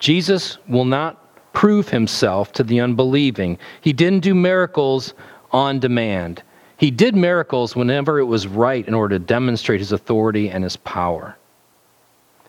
Jesus 0.00 0.58
will 0.66 0.84
not 0.84 1.23
prove 1.54 1.88
himself 1.88 2.52
to 2.52 2.62
the 2.62 2.80
unbelieving. 2.80 3.58
He 3.80 3.94
didn't 3.94 4.20
do 4.20 4.34
miracles 4.34 5.14
on 5.52 5.78
demand. 5.80 6.42
He 6.76 6.90
did 6.90 7.14
miracles 7.14 7.74
whenever 7.74 8.18
it 8.18 8.24
was 8.24 8.46
right 8.46 8.86
in 8.86 8.92
order 8.92 9.18
to 9.18 9.24
demonstrate 9.24 9.80
his 9.80 9.92
authority 9.92 10.50
and 10.50 10.62
his 10.62 10.76
power. 10.76 11.36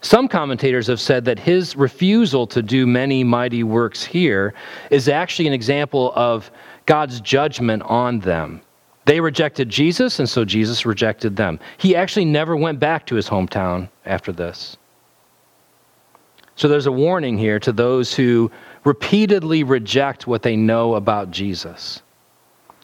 Some 0.02 0.28
commentators 0.28 0.88
have 0.88 1.00
said 1.00 1.26
that 1.26 1.40
his 1.40 1.76
refusal 1.76 2.46
to 2.48 2.62
do 2.62 2.86
many 2.86 3.24
mighty 3.24 3.64
works 3.64 4.04
here 4.04 4.54
is 4.92 5.08
actually 5.08 5.48
an 5.48 5.54
example 5.54 6.12
of 6.16 6.52
God's 6.86 7.22
judgment 7.22 7.82
on 7.84 8.20
them. 8.20 8.62
They 9.06 9.20
rejected 9.20 9.70
Jesus, 9.70 10.20
and 10.20 10.28
so 10.28 10.46
Jesus 10.46 10.86
rejected 10.86 11.36
them. 11.36 11.60
He 11.78 11.96
actually 11.96 12.26
never 12.26 12.56
went 12.56 12.80
back 12.80 13.06
to 13.08 13.16
his 13.16 13.30
hometown 13.30 13.88
after 14.06 14.32
this. 14.32 14.78
So 16.56 16.68
there's 16.68 16.88
a 16.88 16.92
warning 16.92 17.38
here 17.38 17.60
to 17.60 17.72
those 17.72 18.14
who 18.14 18.52
repeatedly 18.86 19.63
reject 19.63 20.27
what 20.27 20.44
they 20.44 20.56
know 20.56 20.96
about 20.96 21.32
Jesus. 21.32 22.01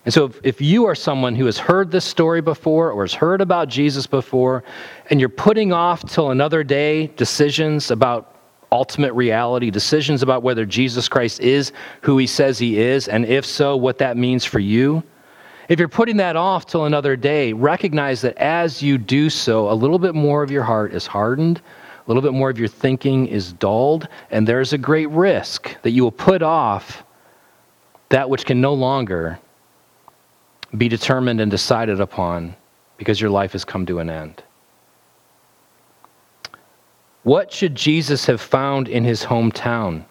And 0.04 0.14
so, 0.14 0.26
if, 0.26 0.40
if, 0.44 0.62
you 0.62 0.86
are 0.86 0.96
someone 0.96 1.36
who 1.36 1.46
has 1.46 1.60
heard 1.60 1.92
this 1.92 2.04
story 2.04 2.42
before 2.42 2.92
or 2.92 3.04
has 3.04 3.14
heard 3.14 3.40
about 3.40 3.70
Jesus 3.70 4.08
before, 4.08 4.64
and 5.12 5.20
you're 5.20 5.30
putting 5.30 5.72
off 5.72 6.04
till 6.10 6.32
another 6.32 6.64
day 6.64 7.08
decisions 7.08 7.92
about 7.92 8.36
ultimate 8.72 9.14
reality, 9.14 9.70
decisions 9.70 10.24
about 10.24 10.42
whether 10.42 10.66
Jesus 10.66 11.08
Christ 11.08 11.40
is 11.42 11.72
who 12.02 12.18
he 12.18 12.26
says 12.26 12.58
he 12.58 12.80
is, 12.80 13.08
and 13.08 13.26
if 13.26 13.46
so, 13.46 13.78
what 13.78 14.00
that 14.00 14.18
means 14.18 14.44
for 14.44 14.60
you, 14.60 15.04
if 15.70 15.78
you're 15.78 15.88
putting 15.88 16.18
that 16.18 16.36
off 16.36 16.66
till 16.66 16.86
another 16.86 17.16
day, 17.16 17.54
recognize 17.54 18.22
that 18.22 18.36
as 18.38 18.82
you 18.82 18.98
do 18.98 19.30
so, 19.30 19.70
a 19.70 19.74
little 19.74 20.00
bit 20.00 20.16
more 20.16 20.42
of 20.42 20.50
your 20.50 20.64
heart 20.64 20.94
is 20.94 21.06
hardened 21.06 21.62
little 22.14 22.30
bit 22.30 22.38
more 22.38 22.50
of 22.50 22.60
your 22.60 22.68
thinking 22.68 23.28
is 23.28 23.54
dulled, 23.54 24.08
and 24.32 24.48
there's 24.48 24.74
a 24.74 24.78
great 24.78 25.10
risk 25.10 25.78
that 25.84 25.92
you 25.92 26.04
will 26.04 26.12
put 26.12 26.42
off 26.42 27.04
that 28.10 28.30
which 28.30 28.46
can 28.46 28.60
no 28.60 28.74
longer 28.74 29.40
be 30.78 30.90
determined 30.90 31.40
and 31.40 31.50
decided 31.50 32.02
upon 32.02 32.56
because 32.98 33.22
your 33.22 33.30
life 33.30 33.54
has 33.54 33.64
come 33.64 33.86
to 33.86 34.00
an 34.00 34.10
end. 34.10 34.44
What 37.24 37.54
should 37.54 37.76
Jesus 37.76 38.26
have 38.26 38.42
found 38.42 38.88
in 38.88 39.06
his 39.06 39.24
hometown? 39.24 40.04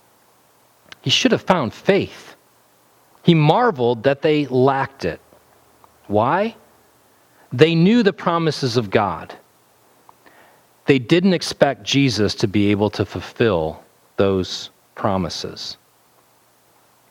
He 1.03 1.11
should 1.11 1.33
have 1.33 1.43
found 1.43 1.75
faith. 1.75 2.37
He 3.23 3.35
marveled 3.35 4.05
that 4.05 4.23
they 4.23 4.47
lacked 4.47 5.05
it. 5.05 5.21
Why? 6.07 6.57
They 7.53 7.75
knew 7.75 8.03
the 8.03 8.13
promises 8.13 8.77
of 8.77 8.91
God 8.91 9.35
they 10.91 10.99
didn't 10.99 11.35
expect 11.35 11.85
Jesus 11.85 12.35
to 12.35 12.49
be 12.49 12.73
able 12.73 12.91
to 12.91 13.05
fulfill 13.05 13.81
those 14.17 14.71
promises. 14.97 15.77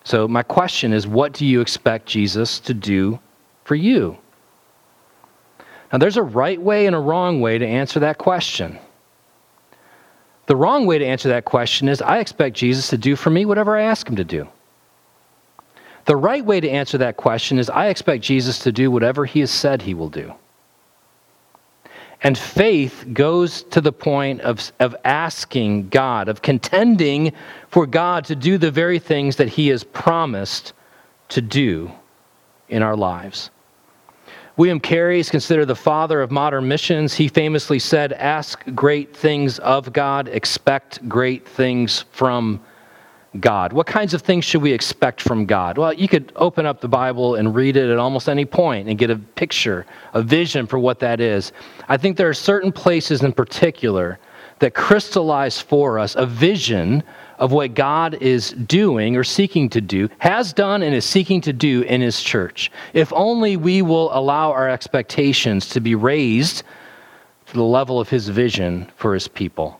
So, 0.04 0.28
my 0.28 0.42
question 0.42 0.92
is 0.92 1.06
what 1.06 1.32
do 1.32 1.46
you 1.46 1.62
expect 1.62 2.04
Jesus 2.04 2.60
to 2.60 2.74
do 2.74 3.18
for 3.64 3.74
you? 3.74 4.18
Now, 5.90 5.96
there's 5.96 6.18
a 6.18 6.22
right 6.22 6.60
way 6.60 6.84
and 6.84 6.94
a 6.94 6.98
wrong 6.98 7.40
way 7.40 7.56
to 7.56 7.66
answer 7.66 8.00
that 8.00 8.18
question. 8.18 8.78
The 10.44 10.56
wrong 10.56 10.84
way 10.84 10.98
to 10.98 11.06
answer 11.06 11.30
that 11.30 11.46
question 11.46 11.88
is 11.88 12.02
I 12.02 12.18
expect 12.18 12.56
Jesus 12.58 12.88
to 12.88 12.98
do 12.98 13.16
for 13.16 13.30
me 13.30 13.46
whatever 13.46 13.78
I 13.78 13.84
ask 13.84 14.06
him 14.06 14.16
to 14.16 14.24
do. 14.24 14.46
The 16.04 16.16
right 16.18 16.44
way 16.44 16.60
to 16.60 16.68
answer 16.68 16.98
that 16.98 17.16
question 17.16 17.58
is 17.58 17.70
I 17.70 17.86
expect 17.86 18.24
Jesus 18.24 18.58
to 18.58 18.72
do 18.72 18.90
whatever 18.90 19.24
he 19.24 19.40
has 19.40 19.50
said 19.50 19.80
he 19.80 19.94
will 19.94 20.10
do. 20.10 20.34
And 22.22 22.36
faith 22.36 23.06
goes 23.12 23.62
to 23.64 23.80
the 23.80 23.92
point 23.92 24.42
of, 24.42 24.72
of 24.78 24.94
asking 25.04 25.88
God, 25.88 26.28
of 26.28 26.42
contending 26.42 27.32
for 27.68 27.86
God 27.86 28.24
to 28.26 28.36
do 28.36 28.58
the 28.58 28.70
very 28.70 28.98
things 28.98 29.36
that 29.36 29.48
He 29.48 29.68
has 29.68 29.84
promised 29.84 30.74
to 31.30 31.40
do 31.40 31.90
in 32.68 32.82
our 32.82 32.96
lives. 32.96 33.50
William 34.56 34.80
Carey 34.80 35.20
is 35.20 35.30
considered 35.30 35.66
the 35.66 35.74
father 35.74 36.20
of 36.20 36.30
modern 36.30 36.68
missions. 36.68 37.14
He 37.14 37.28
famously 37.28 37.78
said, 37.78 38.12
Ask 38.12 38.62
great 38.74 39.16
things 39.16 39.58
of 39.60 39.90
God, 39.92 40.28
expect 40.28 41.08
great 41.08 41.48
things 41.48 42.04
from 42.12 42.60
God. 43.38 43.72
What 43.72 43.86
kinds 43.86 44.12
of 44.12 44.22
things 44.22 44.44
should 44.44 44.60
we 44.60 44.72
expect 44.72 45.20
from 45.20 45.46
God? 45.46 45.78
Well, 45.78 45.92
you 45.92 46.08
could 46.08 46.32
open 46.34 46.66
up 46.66 46.80
the 46.80 46.88
Bible 46.88 47.36
and 47.36 47.54
read 47.54 47.76
it 47.76 47.88
at 47.88 47.98
almost 47.98 48.28
any 48.28 48.44
point 48.44 48.88
and 48.88 48.98
get 48.98 49.08
a 49.10 49.16
picture, 49.16 49.86
a 50.14 50.22
vision 50.22 50.66
for 50.66 50.80
what 50.80 50.98
that 50.98 51.20
is. 51.20 51.52
I 51.88 51.96
think 51.96 52.16
there 52.16 52.28
are 52.28 52.34
certain 52.34 52.72
places 52.72 53.22
in 53.22 53.32
particular 53.32 54.18
that 54.58 54.74
crystallize 54.74 55.60
for 55.60 55.98
us 55.98 56.16
a 56.16 56.26
vision 56.26 57.02
of 57.38 57.52
what 57.52 57.74
God 57.74 58.14
is 58.20 58.50
doing 58.50 59.16
or 59.16 59.24
seeking 59.24 59.68
to 59.70 59.80
do, 59.80 60.08
has 60.18 60.52
done 60.52 60.82
and 60.82 60.94
is 60.94 61.04
seeking 61.04 61.40
to 61.42 61.52
do 61.52 61.82
in 61.82 62.00
His 62.00 62.22
church. 62.22 62.70
If 62.92 63.12
only 63.14 63.56
we 63.56 63.80
will 63.80 64.10
allow 64.12 64.50
our 64.50 64.68
expectations 64.68 65.68
to 65.70 65.80
be 65.80 65.94
raised 65.94 66.64
to 67.46 67.54
the 67.54 67.62
level 67.62 67.98
of 67.98 68.10
His 68.10 68.28
vision 68.28 68.90
for 68.96 69.14
His 69.14 69.28
people. 69.28 69.79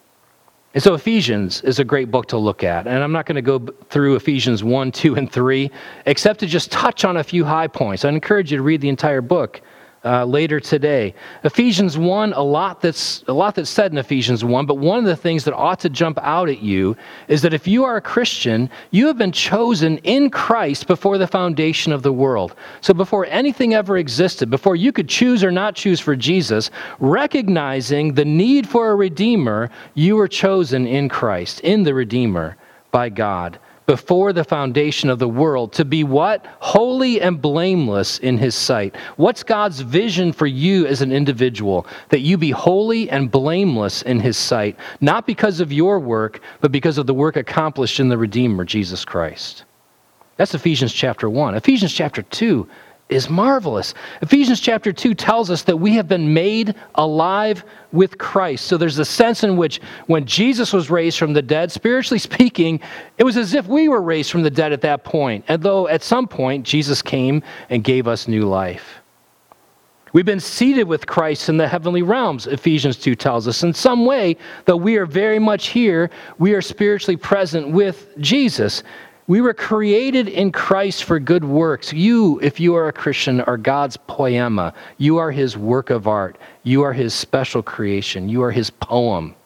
And 0.73 0.83
so 0.83 0.95
Ephesians 0.95 1.63
is 1.63 1.81
a 1.81 1.85
great 1.85 2.13
book 2.13 2.27
to 2.27 2.39
look 2.39 2.63
at. 2.63 2.87
And 2.87 3.03
I'm 3.03 3.11
not 3.11 3.27
going 3.27 3.37
to 3.37 3.43
go 3.43 3.59
through 3.89 4.15
Ephesians 4.15 4.63
1, 4.63 4.93
2, 4.93 5.17
and 5.17 5.31
3, 5.31 5.71
except 6.07 6.41
to 6.41 6.47
just 6.47 6.71
touch 6.71 7.05
on 7.05 7.17
a 7.17 7.25
few 7.25 7.45
high 7.45 7.67
points. 7.67 8.05
I 8.05 8.11
encourage 8.11 8.53
you 8.53 8.59
to 8.59 8.63
read 8.63 8.81
the 8.81 8.89
entire 8.89 9.21
book 9.21 9.63
uh, 10.05 10.25
later 10.25 10.59
today. 10.59 11.15
Ephesians 11.45 11.99
1, 11.99 12.33
a 12.33 12.43
lot, 12.43 12.81
that's, 12.81 13.23
a 13.29 13.33
lot 13.33 13.55
that's 13.55 13.69
said 13.69 13.93
in 13.93 13.99
Ephesians 13.99 14.45
1, 14.45 14.67
but 14.67 14.79
one 14.79 14.99
of 14.99 15.05
the 15.05 15.17
things 15.17 15.45
that 15.45 15.55
ought 15.55 15.81
to 15.81 15.91
jump 15.91 16.19
out 16.23 16.49
at 16.49 16.63
you 16.63 16.97
is 17.29 17.43
that 17.43 17.53
if 17.53 17.69
you 17.69 17.85
are 17.85 17.97
a 17.97 18.01
Christian, 18.01 18.71
you 18.91 19.07
have 19.07 19.19
been 19.19 19.33
chosen 19.33 19.99
in 19.99 20.31
Christ 20.31 20.87
before 20.87 21.19
the 21.19 21.27
foundation 21.27 21.93
of 21.93 22.03
the 22.03 22.13
world. 22.13 22.55
So 22.81 22.95
before 22.95 23.27
anything 23.27 23.75
ever 23.75 23.99
existed, 23.99 24.49
before 24.49 24.77
you 24.77 24.93
could 24.93 25.09
choose 25.09 25.45
or 25.45 25.51
not 25.51 25.75
choose 25.75 26.01
for 26.01 26.17
Jesus, 26.17 26.71
recognizing 26.99 28.15
the 28.15 28.25
need 28.25 28.69
for 28.69 28.91
a 28.91 28.97
Redeemer, 28.97 29.71
you 29.95 30.17
were 30.17 30.29
chosen 30.29 30.87
in 30.87 31.09
Christ, 31.09 31.61
in 31.61 31.83
the 31.83 31.95
Redeemer 31.95 32.57
by 32.91 33.09
God 33.09 33.59
before 33.91 34.33
the 34.33 34.45
foundation 34.45 35.11
of 35.11 35.19
the 35.19 35.29
world 35.29 35.73
to 35.73 35.85
be 35.85 36.05
what? 36.05 36.47
Holy 36.61 37.21
and 37.21 37.43
blameless 37.43 38.21
in 38.21 38.39
his 38.39 38.55
sight. 38.55 38.95
What's 39.17 39.43
God's 39.43 39.81
vision 39.81 40.33
for 40.33 40.47
you 40.47 40.87
as 40.87 41.03
an 41.03 41.11
individual? 41.11 41.89
That 42.11 42.21
you 42.21 42.39
be 42.39 42.53
holy 42.53 43.11
and 43.11 43.33
blameless 43.33 44.03
in 44.03 44.21
his 44.21 44.37
sight, 44.37 44.79
not 45.01 45.27
because 45.27 45.59
of 45.59 45.73
your 45.73 45.99
work, 45.99 46.41
but 46.61 46.71
because 46.71 46.99
of 46.99 47.09
the 47.09 47.15
work 47.15 47.35
accomplished 47.35 47.99
in 47.99 48.09
the 48.09 48.17
Redeemer, 48.17 48.65
Jesus 48.65 49.05
Christ. 49.05 49.65
That's 50.37 50.55
Ephesians 50.55 50.93
chapter 50.93 51.29
1. 51.29 51.57
Ephesians 51.57 51.93
chapter 51.93 52.23
2 52.23 52.69
is 53.11 53.29
marvelous. 53.29 53.95
Ephesians 54.23 54.61
chapter 54.61 54.93
2 54.93 55.15
tells 55.15 55.51
us 55.51 55.63
that 55.63 55.77
we 55.77 55.95
have 55.95 56.09
been 56.09 56.33
made 56.33 56.75
alive 56.95 57.65
with 57.93 58.19
Christ. 58.19 58.67
So 58.67 58.77
there's 58.77 58.99
a 58.99 59.05
sense 59.05 59.45
in 59.45 59.57
which 59.57 59.81
when 60.07 60.25
Jesus 60.25 60.73
was 60.73 60.91
raised 60.91 61.19
from 61.19 61.33
the 61.33 61.43
dead, 61.43 61.73
spiritually 61.73 62.19
speaking, 62.19 62.81
it 63.19 63.25
was 63.25 63.37
as 63.37 63.55
if 63.55 63.67
we 63.67 63.89
were 63.89 64.03
raised 64.03 64.31
from 64.31 64.43
the 64.43 64.51
dead 64.51 64.73
at 64.73 64.81
that 64.83 65.05
point. 65.05 65.45
And 65.49 65.63
though 65.63 65.89
at 65.89 66.03
some 66.03 66.27
point 66.29 66.65
Jesus 66.65 67.03
came 67.03 67.43
and 67.69 67.85
gave 67.85 68.07
us 68.09 68.29
new 68.29 68.47
life. 68.47 69.01
We've 70.13 70.25
been 70.25 70.41
seated 70.41 70.85
with 70.85 71.07
Christ 71.07 71.49
in 71.49 71.57
the 71.57 71.69
heavenly 71.69 72.03
realms, 72.03 72.49
Ephesians 72.49 72.97
2 72.97 73.15
tells 73.15 73.47
us. 73.47 73.63
In 73.63 73.73
some 73.73 74.05
way, 74.05 74.37
though 74.65 74.77
we 74.77 74.97
are 74.97 75.07
very 75.07 75.39
much 75.39 75.69
here, 75.69 76.11
we 76.39 76.53
are 76.53 76.61
spiritually 76.61 77.17
present 77.17 77.71
with 77.71 78.09
Jesus. 78.19 78.83
We 79.31 79.41
were 79.41 79.55
created 79.55 80.27
in 80.27 80.51
Christ 80.51 81.05
for 81.05 81.21
good 81.21 81.45
works. 81.45 81.93
You, 81.93 82.41
if 82.41 82.59
you 82.59 82.75
are 82.75 82.89
a 82.89 82.93
Christian, 82.93 83.41
are 83.43 83.57
God's 83.57 83.97
poema. 83.97 84.75
You 84.99 85.19
are 85.19 85.31
his 85.31 85.57
work 85.57 85.91
of 85.91 86.09
art. 86.09 86.37
You 86.65 86.83
are 86.83 86.93
his 86.93 87.15
special 87.15 87.63
creation. 87.63 88.29
You 88.29 88.43
are 88.43 88.51
his 88.51 88.71
poem. 88.71 89.37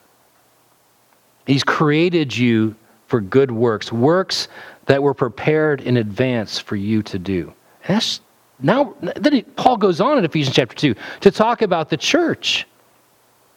He's 1.47 1.63
created 1.63 2.35
you 2.35 2.75
for 3.09 3.21
good 3.21 3.51
works, 3.51 3.93
works 3.93 4.49
that 4.87 5.03
were 5.03 5.13
prepared 5.13 5.83
in 5.83 5.99
advance 5.99 6.59
for 6.59 6.77
you 6.77 7.03
to 7.03 7.19
do. 7.19 7.53
And 7.87 7.97
that's 7.97 8.23
now 8.61 8.95
then 9.01 9.43
Paul 9.57 9.77
goes 9.77 10.01
on 10.01 10.17
in 10.17 10.25
Ephesians 10.25 10.57
chapter 10.57 10.75
2 10.75 10.95
to 11.21 11.31
talk 11.31 11.61
about 11.61 11.91
the 11.91 11.99
church. 11.99 12.67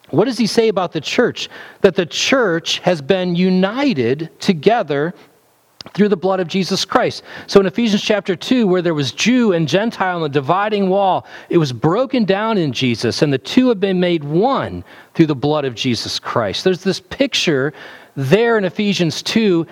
What 0.09 0.25
does 0.25 0.37
he 0.37 0.45
say 0.45 0.67
about 0.67 0.91
the 0.91 0.99
church? 0.99 1.47
That 1.79 1.95
the 1.95 2.05
church 2.05 2.79
has 2.79 3.01
been 3.01 3.33
united 3.33 4.29
together 4.41 5.13
through 5.93 6.09
the 6.09 6.17
blood 6.17 6.39
of 6.39 6.47
Jesus 6.47 6.85
Christ. 6.85 7.23
So 7.47 7.59
in 7.59 7.65
Ephesians 7.65 8.01
chapter 8.01 8.35
2, 8.35 8.67
where 8.67 8.81
there 8.81 8.93
was 8.93 9.11
Jew 9.11 9.53
and 9.53 9.67
Gentile 9.67 10.15
on 10.17 10.21
the 10.21 10.29
dividing 10.29 10.89
wall, 10.89 11.25
it 11.49 11.57
was 11.57 11.71
broken 11.71 12.25
down 12.25 12.57
in 12.57 12.73
Jesus, 12.73 13.21
and 13.21 13.31
the 13.31 13.37
two 13.37 13.69
have 13.69 13.79
been 13.79 13.99
made 13.99 14.23
one 14.23 14.83
through 15.13 15.27
the 15.27 15.35
blood 15.35 15.65
of 15.65 15.75
Jesus 15.75 16.19
Christ. 16.19 16.63
There's 16.63 16.83
this 16.83 16.99
picture 16.99 17.73
there 18.15 18.57
in 18.57 18.65
Ephesians 18.65 19.21
2 19.23 19.65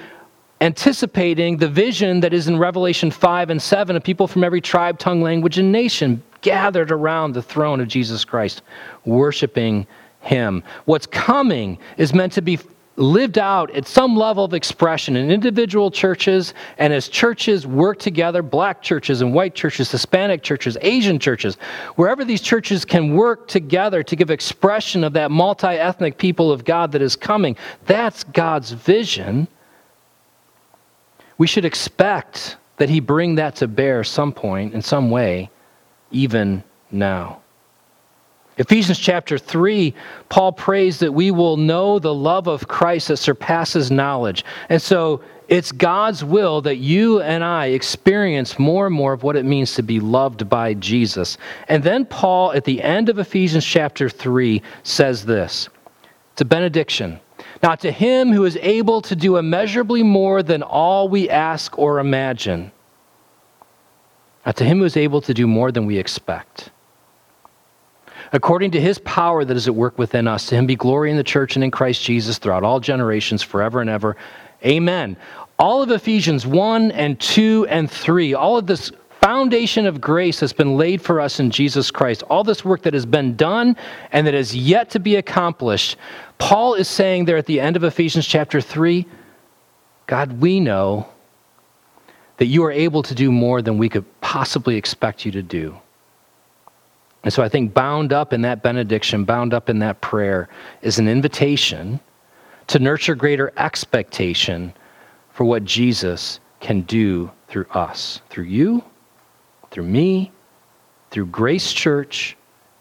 anticipating 0.62 1.58
the 1.58 1.68
vision 1.68 2.22
that 2.22 2.34
is 2.34 2.48
in 2.48 2.58
Revelation 2.58 3.12
5 3.12 3.50
and 3.50 3.62
7 3.62 3.96
of 3.96 4.04
people 4.04 4.28
from 4.28 4.44
every 4.44 4.62
tribe, 4.62 4.98
tongue, 4.98 5.22
language, 5.22 5.58
and 5.58 5.72
nation 5.72 6.24
gathered 6.42 6.92
around 6.92 7.34
the 7.34 7.42
throne 7.42 7.82
of 7.82 7.88
Jesus 7.88 8.24
Christ, 8.24 8.62
worshiping 9.04 9.86
him. 10.22 10.64
What's 10.86 11.08
coming 11.08 11.78
is 11.98 12.14
meant 12.14 12.34
to 12.34 12.42
be 12.42 12.60
lived 12.98 13.38
out 13.38 13.70
at 13.72 13.88
some 13.88 14.16
level 14.16 14.44
of 14.44 14.54
expression 14.54 15.16
in 15.16 15.30
individual 15.30 15.92
churches 15.92 16.54
and 16.78 16.94
as 16.94 17.10
churches 17.10 17.68
work 17.68 18.00
together 18.00 18.42
black 18.42 18.82
churches 18.82 19.22
and 19.22 19.34
white 19.34 19.54
churches 19.54 19.92
hispanic 19.92 20.42
churches 20.42 20.78
asian 20.82 21.20
churches 21.20 21.56
wherever 21.96 22.24
these 22.24 22.42
churches 22.42 22.86
can 22.86 23.14
work 23.14 23.48
together 23.48 24.02
to 24.02 24.16
give 24.16 24.32
expression 24.32 25.04
of 25.04 25.14
that 25.14 25.30
multi-ethnic 25.30 26.18
people 26.18 26.52
of 26.52 26.64
god 26.64 26.92
that 26.92 27.02
is 27.02 27.16
coming 27.16 27.56
that's 27.86 28.24
god's 28.24 28.72
vision. 28.72 29.48
We 31.38 31.48
should 31.48 31.66
expect 31.66 32.56
that 32.78 32.90
he 32.90 33.02
bring 33.02 33.36
that 33.36 33.58
to 33.58 33.68
bear 33.68 34.04
some 34.06 34.32
point 34.32 34.74
in 34.74 34.82
some 34.82 35.10
way 35.10 35.50
even 36.12 36.64
now 36.92 37.42
Ephesians 38.58 39.00
chapter 39.00 39.38
3, 39.38 39.94
Paul 40.30 40.54
prays 40.54 41.00
that 41.00 41.12
we 41.12 41.30
will 41.30 41.58
know 41.58 42.00
the 42.00 42.14
love 42.14 42.48
of 42.48 42.68
Christ 42.68 43.10
that 43.10 43.18
surpasses 43.18 43.92
knowledge. 43.92 44.46
And 44.70 44.82
so 44.82 45.22
it's 45.50 45.74
God's 45.74 46.24
will 46.24 46.62
that 46.62 46.78
you 46.78 47.22
and 47.22 47.44
I 47.44 47.68
experience 47.68 48.58
more 48.58 48.88
and 48.88 48.96
more 48.96 49.12
of 49.12 49.24
what 49.24 49.36
it 49.36 49.44
means 49.44 49.74
to 49.76 49.84
be 49.84 50.00
loved 50.00 50.50
by 50.50 50.74
Jesus. 50.76 51.38
And 51.68 51.84
then 51.84 52.06
Paul, 52.06 52.54
at 52.54 52.64
the 52.64 52.82
end 52.82 53.10
of 53.10 53.20
Ephesians 53.20 53.66
chapter 53.66 54.08
3, 54.10 54.62
says 54.84 55.26
this 55.26 55.70
it's 56.32 56.42
a 56.42 56.46
benediction. 56.46 57.20
Now, 57.62 57.76
to 57.76 57.92
him 57.92 58.32
who 58.32 58.46
is 58.46 58.58
able 58.62 59.02
to 59.02 59.16
do 59.16 59.38
immeasurably 59.38 60.04
more 60.04 60.44
than 60.44 60.64
all 60.64 61.10
we 61.10 61.30
ask 61.30 61.78
or 61.78 62.00
imagine. 62.00 62.72
Now, 64.46 64.52
to 64.54 64.64
him 64.64 64.80
who 64.80 64.86
is 64.86 64.98
able 64.98 65.22
to 65.22 65.34
do 65.34 65.48
more 65.48 65.72
than 65.72 65.86
we 65.86 65.98
expect 65.98 66.70
according 68.36 68.72
to 68.72 68.82
his 68.82 69.00
power 69.00 69.46
that 69.46 69.56
is 69.56 69.68
at 69.68 69.76
work 69.76 69.98
within 69.98 70.28
us. 70.28 70.48
To 70.48 70.56
him 70.56 70.66
be 70.66 70.76
glory 70.76 71.12
in 71.12 71.18
the 71.18 71.24
church 71.24 71.56
and 71.56 71.64
in 71.64 71.72
Christ 71.72 72.04
Jesus 72.04 72.38
throughout 72.38 72.64
all 72.64 72.80
generations, 72.80 73.42
forever 73.42 73.82
and 73.82 73.90
ever. 73.90 74.18
Amen. 74.66 75.16
All 75.58 75.82
of 75.82 75.90
Ephesians 75.92 76.46
1 76.46 76.92
and 76.92 77.20
2 77.20 77.68
and 77.70 77.90
3, 77.90 78.34
all 78.34 78.58
of 78.58 78.68
this 78.68 78.92
foundation 79.22 79.86
of 79.86 80.02
grace 80.02 80.40
that's 80.40 80.54
been 80.54 80.76
laid 80.76 81.02
for 81.02 81.20
us 81.22 81.40
in 81.40 81.50
Jesus 81.50 81.90
Christ, 81.90 82.24
all 82.24 82.44
this 82.44 82.66
work 82.66 82.82
that 82.84 82.94
has 82.94 83.06
been 83.06 83.36
done 83.36 83.78
and 84.12 84.28
that 84.28 84.34
is 84.34 84.56
yet 84.56 84.90
to 84.92 85.00
be 85.00 85.16
accomplished, 85.16 85.98
Paul 86.38 86.74
is 86.74 86.88
saying 86.88 87.26
there 87.26 87.38
at 87.38 87.46
the 87.46 87.60
end 87.60 87.76
of 87.76 87.84
Ephesians 87.84 88.28
chapter 88.28 88.62
3 88.62 89.06
God, 90.08 90.40
we 90.40 90.60
know 90.60 91.08
that 92.38 92.46
you 92.46 92.64
are 92.64 92.72
able 92.72 93.02
to 93.02 93.16
do 93.16 93.32
more 93.32 93.62
than 93.62 93.78
we 93.78 93.90
could 93.90 94.06
possibly 94.22 94.76
expect 94.76 95.26
you 95.26 95.32
to 95.32 95.42
do. 95.42 95.76
And 97.26 97.34
so 97.34 97.42
I 97.42 97.50
think 97.50 97.74
bound 97.74 98.14
up 98.14 98.34
in 98.34 98.42
that 98.44 98.62
benediction, 98.62 99.26
bound 99.26 99.54
up 99.54 99.68
in 99.68 99.80
that 99.80 100.00
prayer, 100.00 100.48
is 100.84 101.00
an 101.00 101.08
invitation 101.08 102.00
to 102.68 102.78
nurture 102.78 103.16
greater 103.16 103.52
expectation 103.58 104.72
for 105.32 105.44
what 105.44 105.66
Jesus 105.66 106.40
can 106.60 106.82
do 106.82 107.32
through 107.48 107.66
us, 107.72 108.22
through 108.30 108.44
you, 108.44 108.84
through 109.72 109.86
me, 109.86 110.32
through 111.10 111.26
Grace 111.26 111.74
Church, 111.74 112.38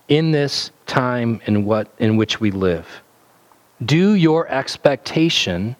in 0.08 0.30
this 0.30 0.70
time 0.86 1.40
in, 1.46 1.64
what, 1.64 1.88
in 1.98 2.16
which 2.16 2.38
we 2.38 2.50
live. 2.50 2.86
Do 3.86 4.12
your 4.12 4.46
expectation 4.48 5.74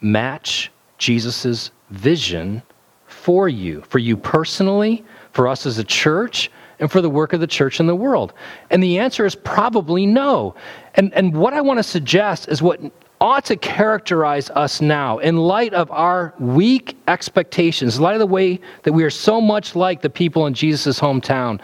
match 0.00 0.70
Jesus' 0.98 1.72
vision 1.90 2.62
for 3.06 3.48
you, 3.48 3.82
for 3.88 3.98
you 3.98 4.16
personally, 4.16 5.04
for 5.32 5.48
us 5.48 5.66
as 5.66 5.78
a 5.78 5.84
church, 5.84 6.50
and 6.78 6.90
for 6.90 7.00
the 7.00 7.10
work 7.10 7.32
of 7.32 7.40
the 7.40 7.46
church 7.46 7.80
in 7.80 7.86
the 7.86 7.96
world? 7.96 8.32
And 8.70 8.82
the 8.82 8.98
answer 8.98 9.24
is 9.26 9.34
probably 9.34 10.06
no. 10.06 10.54
And, 10.94 11.12
and 11.14 11.34
what 11.34 11.54
I 11.54 11.60
want 11.60 11.78
to 11.78 11.82
suggest 11.82 12.48
is 12.48 12.62
what 12.62 12.80
ought 13.20 13.44
to 13.46 13.56
characterize 13.56 14.50
us 14.50 14.80
now 14.80 15.18
in 15.18 15.36
light 15.36 15.72
of 15.72 15.90
our 15.90 16.34
weak 16.38 16.96
expectations, 17.08 17.96
in 17.96 18.02
light 18.02 18.14
of 18.14 18.20
the 18.20 18.26
way 18.26 18.60
that 18.82 18.92
we 18.92 19.04
are 19.04 19.10
so 19.10 19.40
much 19.40 19.74
like 19.74 20.02
the 20.02 20.10
people 20.10 20.46
in 20.46 20.54
Jesus' 20.54 21.00
hometown. 21.00 21.60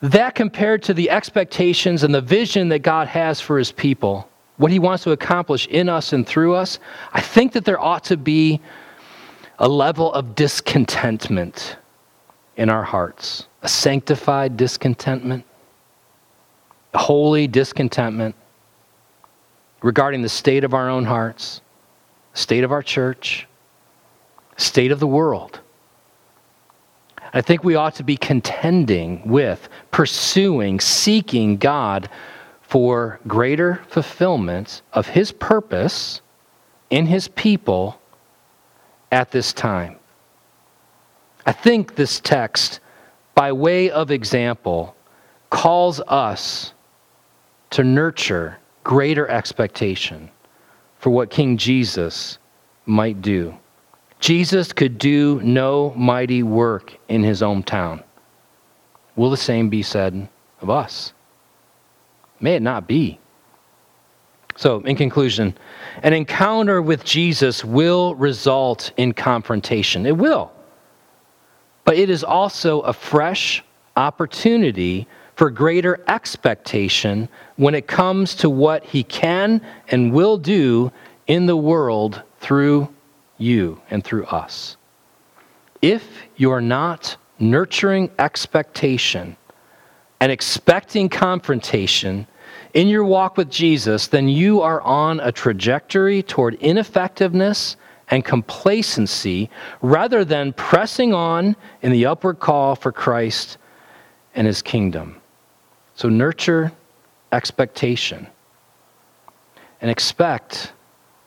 That 0.00 0.34
compared 0.34 0.82
to 0.84 0.94
the 0.94 1.10
expectations 1.10 2.02
and 2.02 2.14
the 2.14 2.20
vision 2.20 2.68
that 2.68 2.80
God 2.80 3.08
has 3.08 3.40
for 3.40 3.58
his 3.58 3.72
people, 3.72 4.28
what 4.56 4.70
he 4.70 4.78
wants 4.78 5.04
to 5.04 5.12
accomplish 5.12 5.66
in 5.66 5.88
us 5.88 6.12
and 6.12 6.26
through 6.26 6.54
us, 6.54 6.78
I 7.12 7.20
think 7.20 7.52
that 7.52 7.64
there 7.64 7.80
ought 7.80 8.04
to 8.04 8.16
be 8.16 8.60
a 9.58 9.68
level 9.68 10.12
of 10.12 10.34
discontentment 10.34 11.76
in 12.56 12.70
our 12.70 12.82
hearts, 12.82 13.46
a 13.62 13.68
sanctified 13.68 14.56
discontentment, 14.56 15.44
a 16.94 16.98
holy 16.98 17.46
discontentment 17.46 18.34
regarding 19.82 20.22
the 20.22 20.28
state 20.28 20.64
of 20.64 20.72
our 20.72 20.88
own 20.88 21.04
hearts, 21.04 21.60
state 22.34 22.64
of 22.64 22.72
our 22.72 22.82
church, 22.82 23.46
state 24.56 24.90
of 24.90 25.00
the 25.00 25.06
world. 25.06 25.60
I 27.32 27.42
think 27.42 27.64
we 27.64 27.74
ought 27.74 27.94
to 27.96 28.02
be 28.02 28.16
contending 28.16 29.28
with, 29.28 29.68
pursuing, 29.90 30.80
seeking 30.80 31.58
God 31.58 32.08
for 32.62 33.20
greater 33.26 33.82
fulfillment 33.88 34.82
of 34.92 35.08
His 35.08 35.32
purpose 35.32 36.22
in 36.88 37.06
His 37.06 37.28
people 37.28 38.00
at 39.12 39.30
this 39.30 39.52
time. 39.52 39.96
I 41.46 41.52
think 41.52 41.94
this 41.94 42.18
text, 42.20 42.80
by 43.36 43.52
way 43.52 43.88
of 43.90 44.10
example, 44.10 44.96
calls 45.48 46.00
us 46.00 46.74
to 47.70 47.84
nurture 47.84 48.58
greater 48.82 49.28
expectation 49.28 50.28
for 50.98 51.10
what 51.10 51.30
King 51.30 51.56
Jesus 51.56 52.38
might 52.84 53.22
do. 53.22 53.54
Jesus 54.18 54.72
could 54.72 54.98
do 54.98 55.40
no 55.42 55.92
mighty 55.96 56.42
work 56.42 56.96
in 57.08 57.22
his 57.22 57.42
hometown. 57.42 58.02
Will 59.14 59.30
the 59.30 59.36
same 59.36 59.68
be 59.68 59.82
said 59.82 60.28
of 60.60 60.68
us? 60.68 61.12
May 62.40 62.56
it 62.56 62.62
not 62.62 62.88
be. 62.88 63.20
So, 64.56 64.80
in 64.80 64.96
conclusion, 64.96 65.56
an 66.02 66.12
encounter 66.12 66.80
with 66.80 67.04
Jesus 67.04 67.64
will 67.64 68.14
result 68.14 68.90
in 68.96 69.12
confrontation. 69.12 70.06
It 70.06 70.16
will. 70.16 70.50
But 71.86 71.96
it 71.96 72.10
is 72.10 72.22
also 72.22 72.80
a 72.80 72.92
fresh 72.92 73.64
opportunity 73.96 75.06
for 75.36 75.50
greater 75.50 76.02
expectation 76.08 77.28
when 77.56 77.74
it 77.74 77.86
comes 77.86 78.34
to 78.36 78.50
what 78.50 78.84
he 78.84 79.02
can 79.04 79.62
and 79.88 80.12
will 80.12 80.36
do 80.36 80.92
in 81.26 81.46
the 81.46 81.56
world 81.56 82.22
through 82.40 82.92
you 83.38 83.80
and 83.90 84.02
through 84.02 84.26
us. 84.26 84.76
If 85.80 86.06
you're 86.36 86.60
not 86.60 87.16
nurturing 87.38 88.10
expectation 88.18 89.36
and 90.20 90.32
expecting 90.32 91.08
confrontation 91.08 92.26
in 92.74 92.88
your 92.88 93.04
walk 93.04 93.36
with 93.36 93.50
Jesus, 93.50 94.08
then 94.08 94.28
you 94.28 94.60
are 94.60 94.80
on 94.80 95.20
a 95.20 95.30
trajectory 95.30 96.22
toward 96.22 96.54
ineffectiveness 96.54 97.76
and 98.08 98.24
complacency 98.24 99.50
rather 99.82 100.24
than 100.24 100.52
pressing 100.52 101.12
on 101.12 101.56
in 101.82 101.92
the 101.92 102.06
upward 102.06 102.38
call 102.38 102.76
for 102.76 102.92
Christ 102.92 103.58
and 104.34 104.46
his 104.46 104.62
kingdom. 104.62 105.20
So 105.94 106.08
nurture 106.08 106.72
expectation 107.32 108.26
and 109.80 109.90
expect 109.90 110.72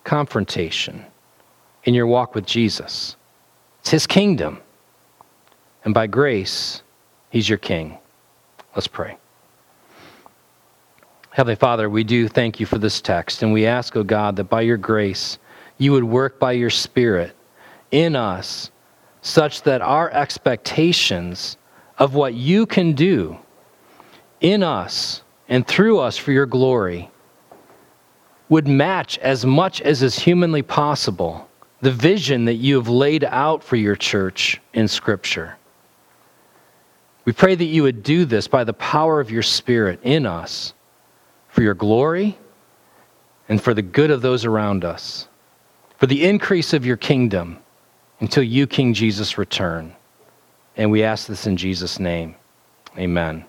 confrontation 0.03 1.05
in 1.83 1.93
your 1.93 2.07
walk 2.07 2.35
with 2.35 2.45
Jesus. 2.45 3.15
It's 3.81 3.91
his 3.91 4.07
kingdom. 4.07 4.61
And 5.83 5.93
by 5.93 6.07
grace, 6.07 6.81
he's 7.29 7.47
your 7.47 7.57
king. 7.57 7.97
Let's 8.75 8.87
pray. 8.87 9.17
Heavenly 11.31 11.55
Father, 11.55 11.89
we 11.89 12.03
do 12.03 12.27
thank 12.27 12.59
you 12.59 12.65
for 12.65 12.77
this 12.77 13.01
text, 13.01 13.43
and 13.43 13.53
we 13.53 13.65
ask, 13.65 13.95
O 13.95 14.01
oh 14.01 14.03
God, 14.03 14.35
that 14.35 14.45
by 14.45 14.61
your 14.61 14.77
grace, 14.77 15.37
you 15.79 15.91
would 15.93 16.03
work 16.03 16.39
by 16.39 16.51
your 16.51 16.69
Spirit 16.69 17.35
in 17.89 18.15
us 18.15 18.69
such 19.21 19.63
that 19.63 19.81
our 19.81 20.11
expectations 20.11 21.57
of 21.97 22.13
what 22.13 22.35
you 22.35 22.67
can 22.67 22.93
do 22.93 23.37
in 24.41 24.61
us 24.61 25.23
and 25.47 25.67
through 25.67 25.99
us 25.99 26.15
for 26.17 26.31
your 26.31 26.45
glory 26.45 27.09
would 28.49 28.67
match 28.67 29.17
as 29.19 29.45
much 29.45 29.81
as 29.81 30.03
is 30.03 30.19
humanly 30.19 30.61
possible 30.61 31.47
the 31.81 31.91
vision 31.91 32.45
that 32.45 32.55
you 32.55 32.75
have 32.75 32.89
laid 32.89 33.23
out 33.23 33.63
for 33.63 33.77
your 33.77 33.95
church 33.95 34.59
in 34.73 34.87
Scripture. 34.87 35.55
We 37.23 37.31
pray 37.31 37.55
that 37.55 37.65
you 37.65 37.83
would 37.83 38.03
do 38.03 38.25
this 38.25 38.47
by 38.47 38.65
the 38.65 38.73
power 38.73 39.21
of 39.21 39.31
your 39.31 39.43
Spirit 39.43 39.99
in 40.03 40.25
us 40.25 40.73
for 41.47 41.61
your 41.61 41.73
glory 41.73 42.37
and 43.47 43.61
for 43.61 43.73
the 43.73 43.81
good 43.81 44.11
of 44.11 44.21
those 44.21 44.45
around 44.45 44.83
us, 44.83 45.27
for 45.99 46.07
the 46.07 46.23
increase 46.23 46.71
of 46.71 46.85
your 46.85 46.95
kingdom 46.95 47.59
until 48.21 48.41
you, 48.41 48.65
King 48.65 48.93
Jesus, 48.93 49.37
return. 49.37 49.93
And 50.77 50.91
we 50.91 51.03
ask 51.03 51.27
this 51.27 51.45
in 51.45 51.57
Jesus' 51.57 51.99
name. 51.99 52.35
Amen. 52.97 53.43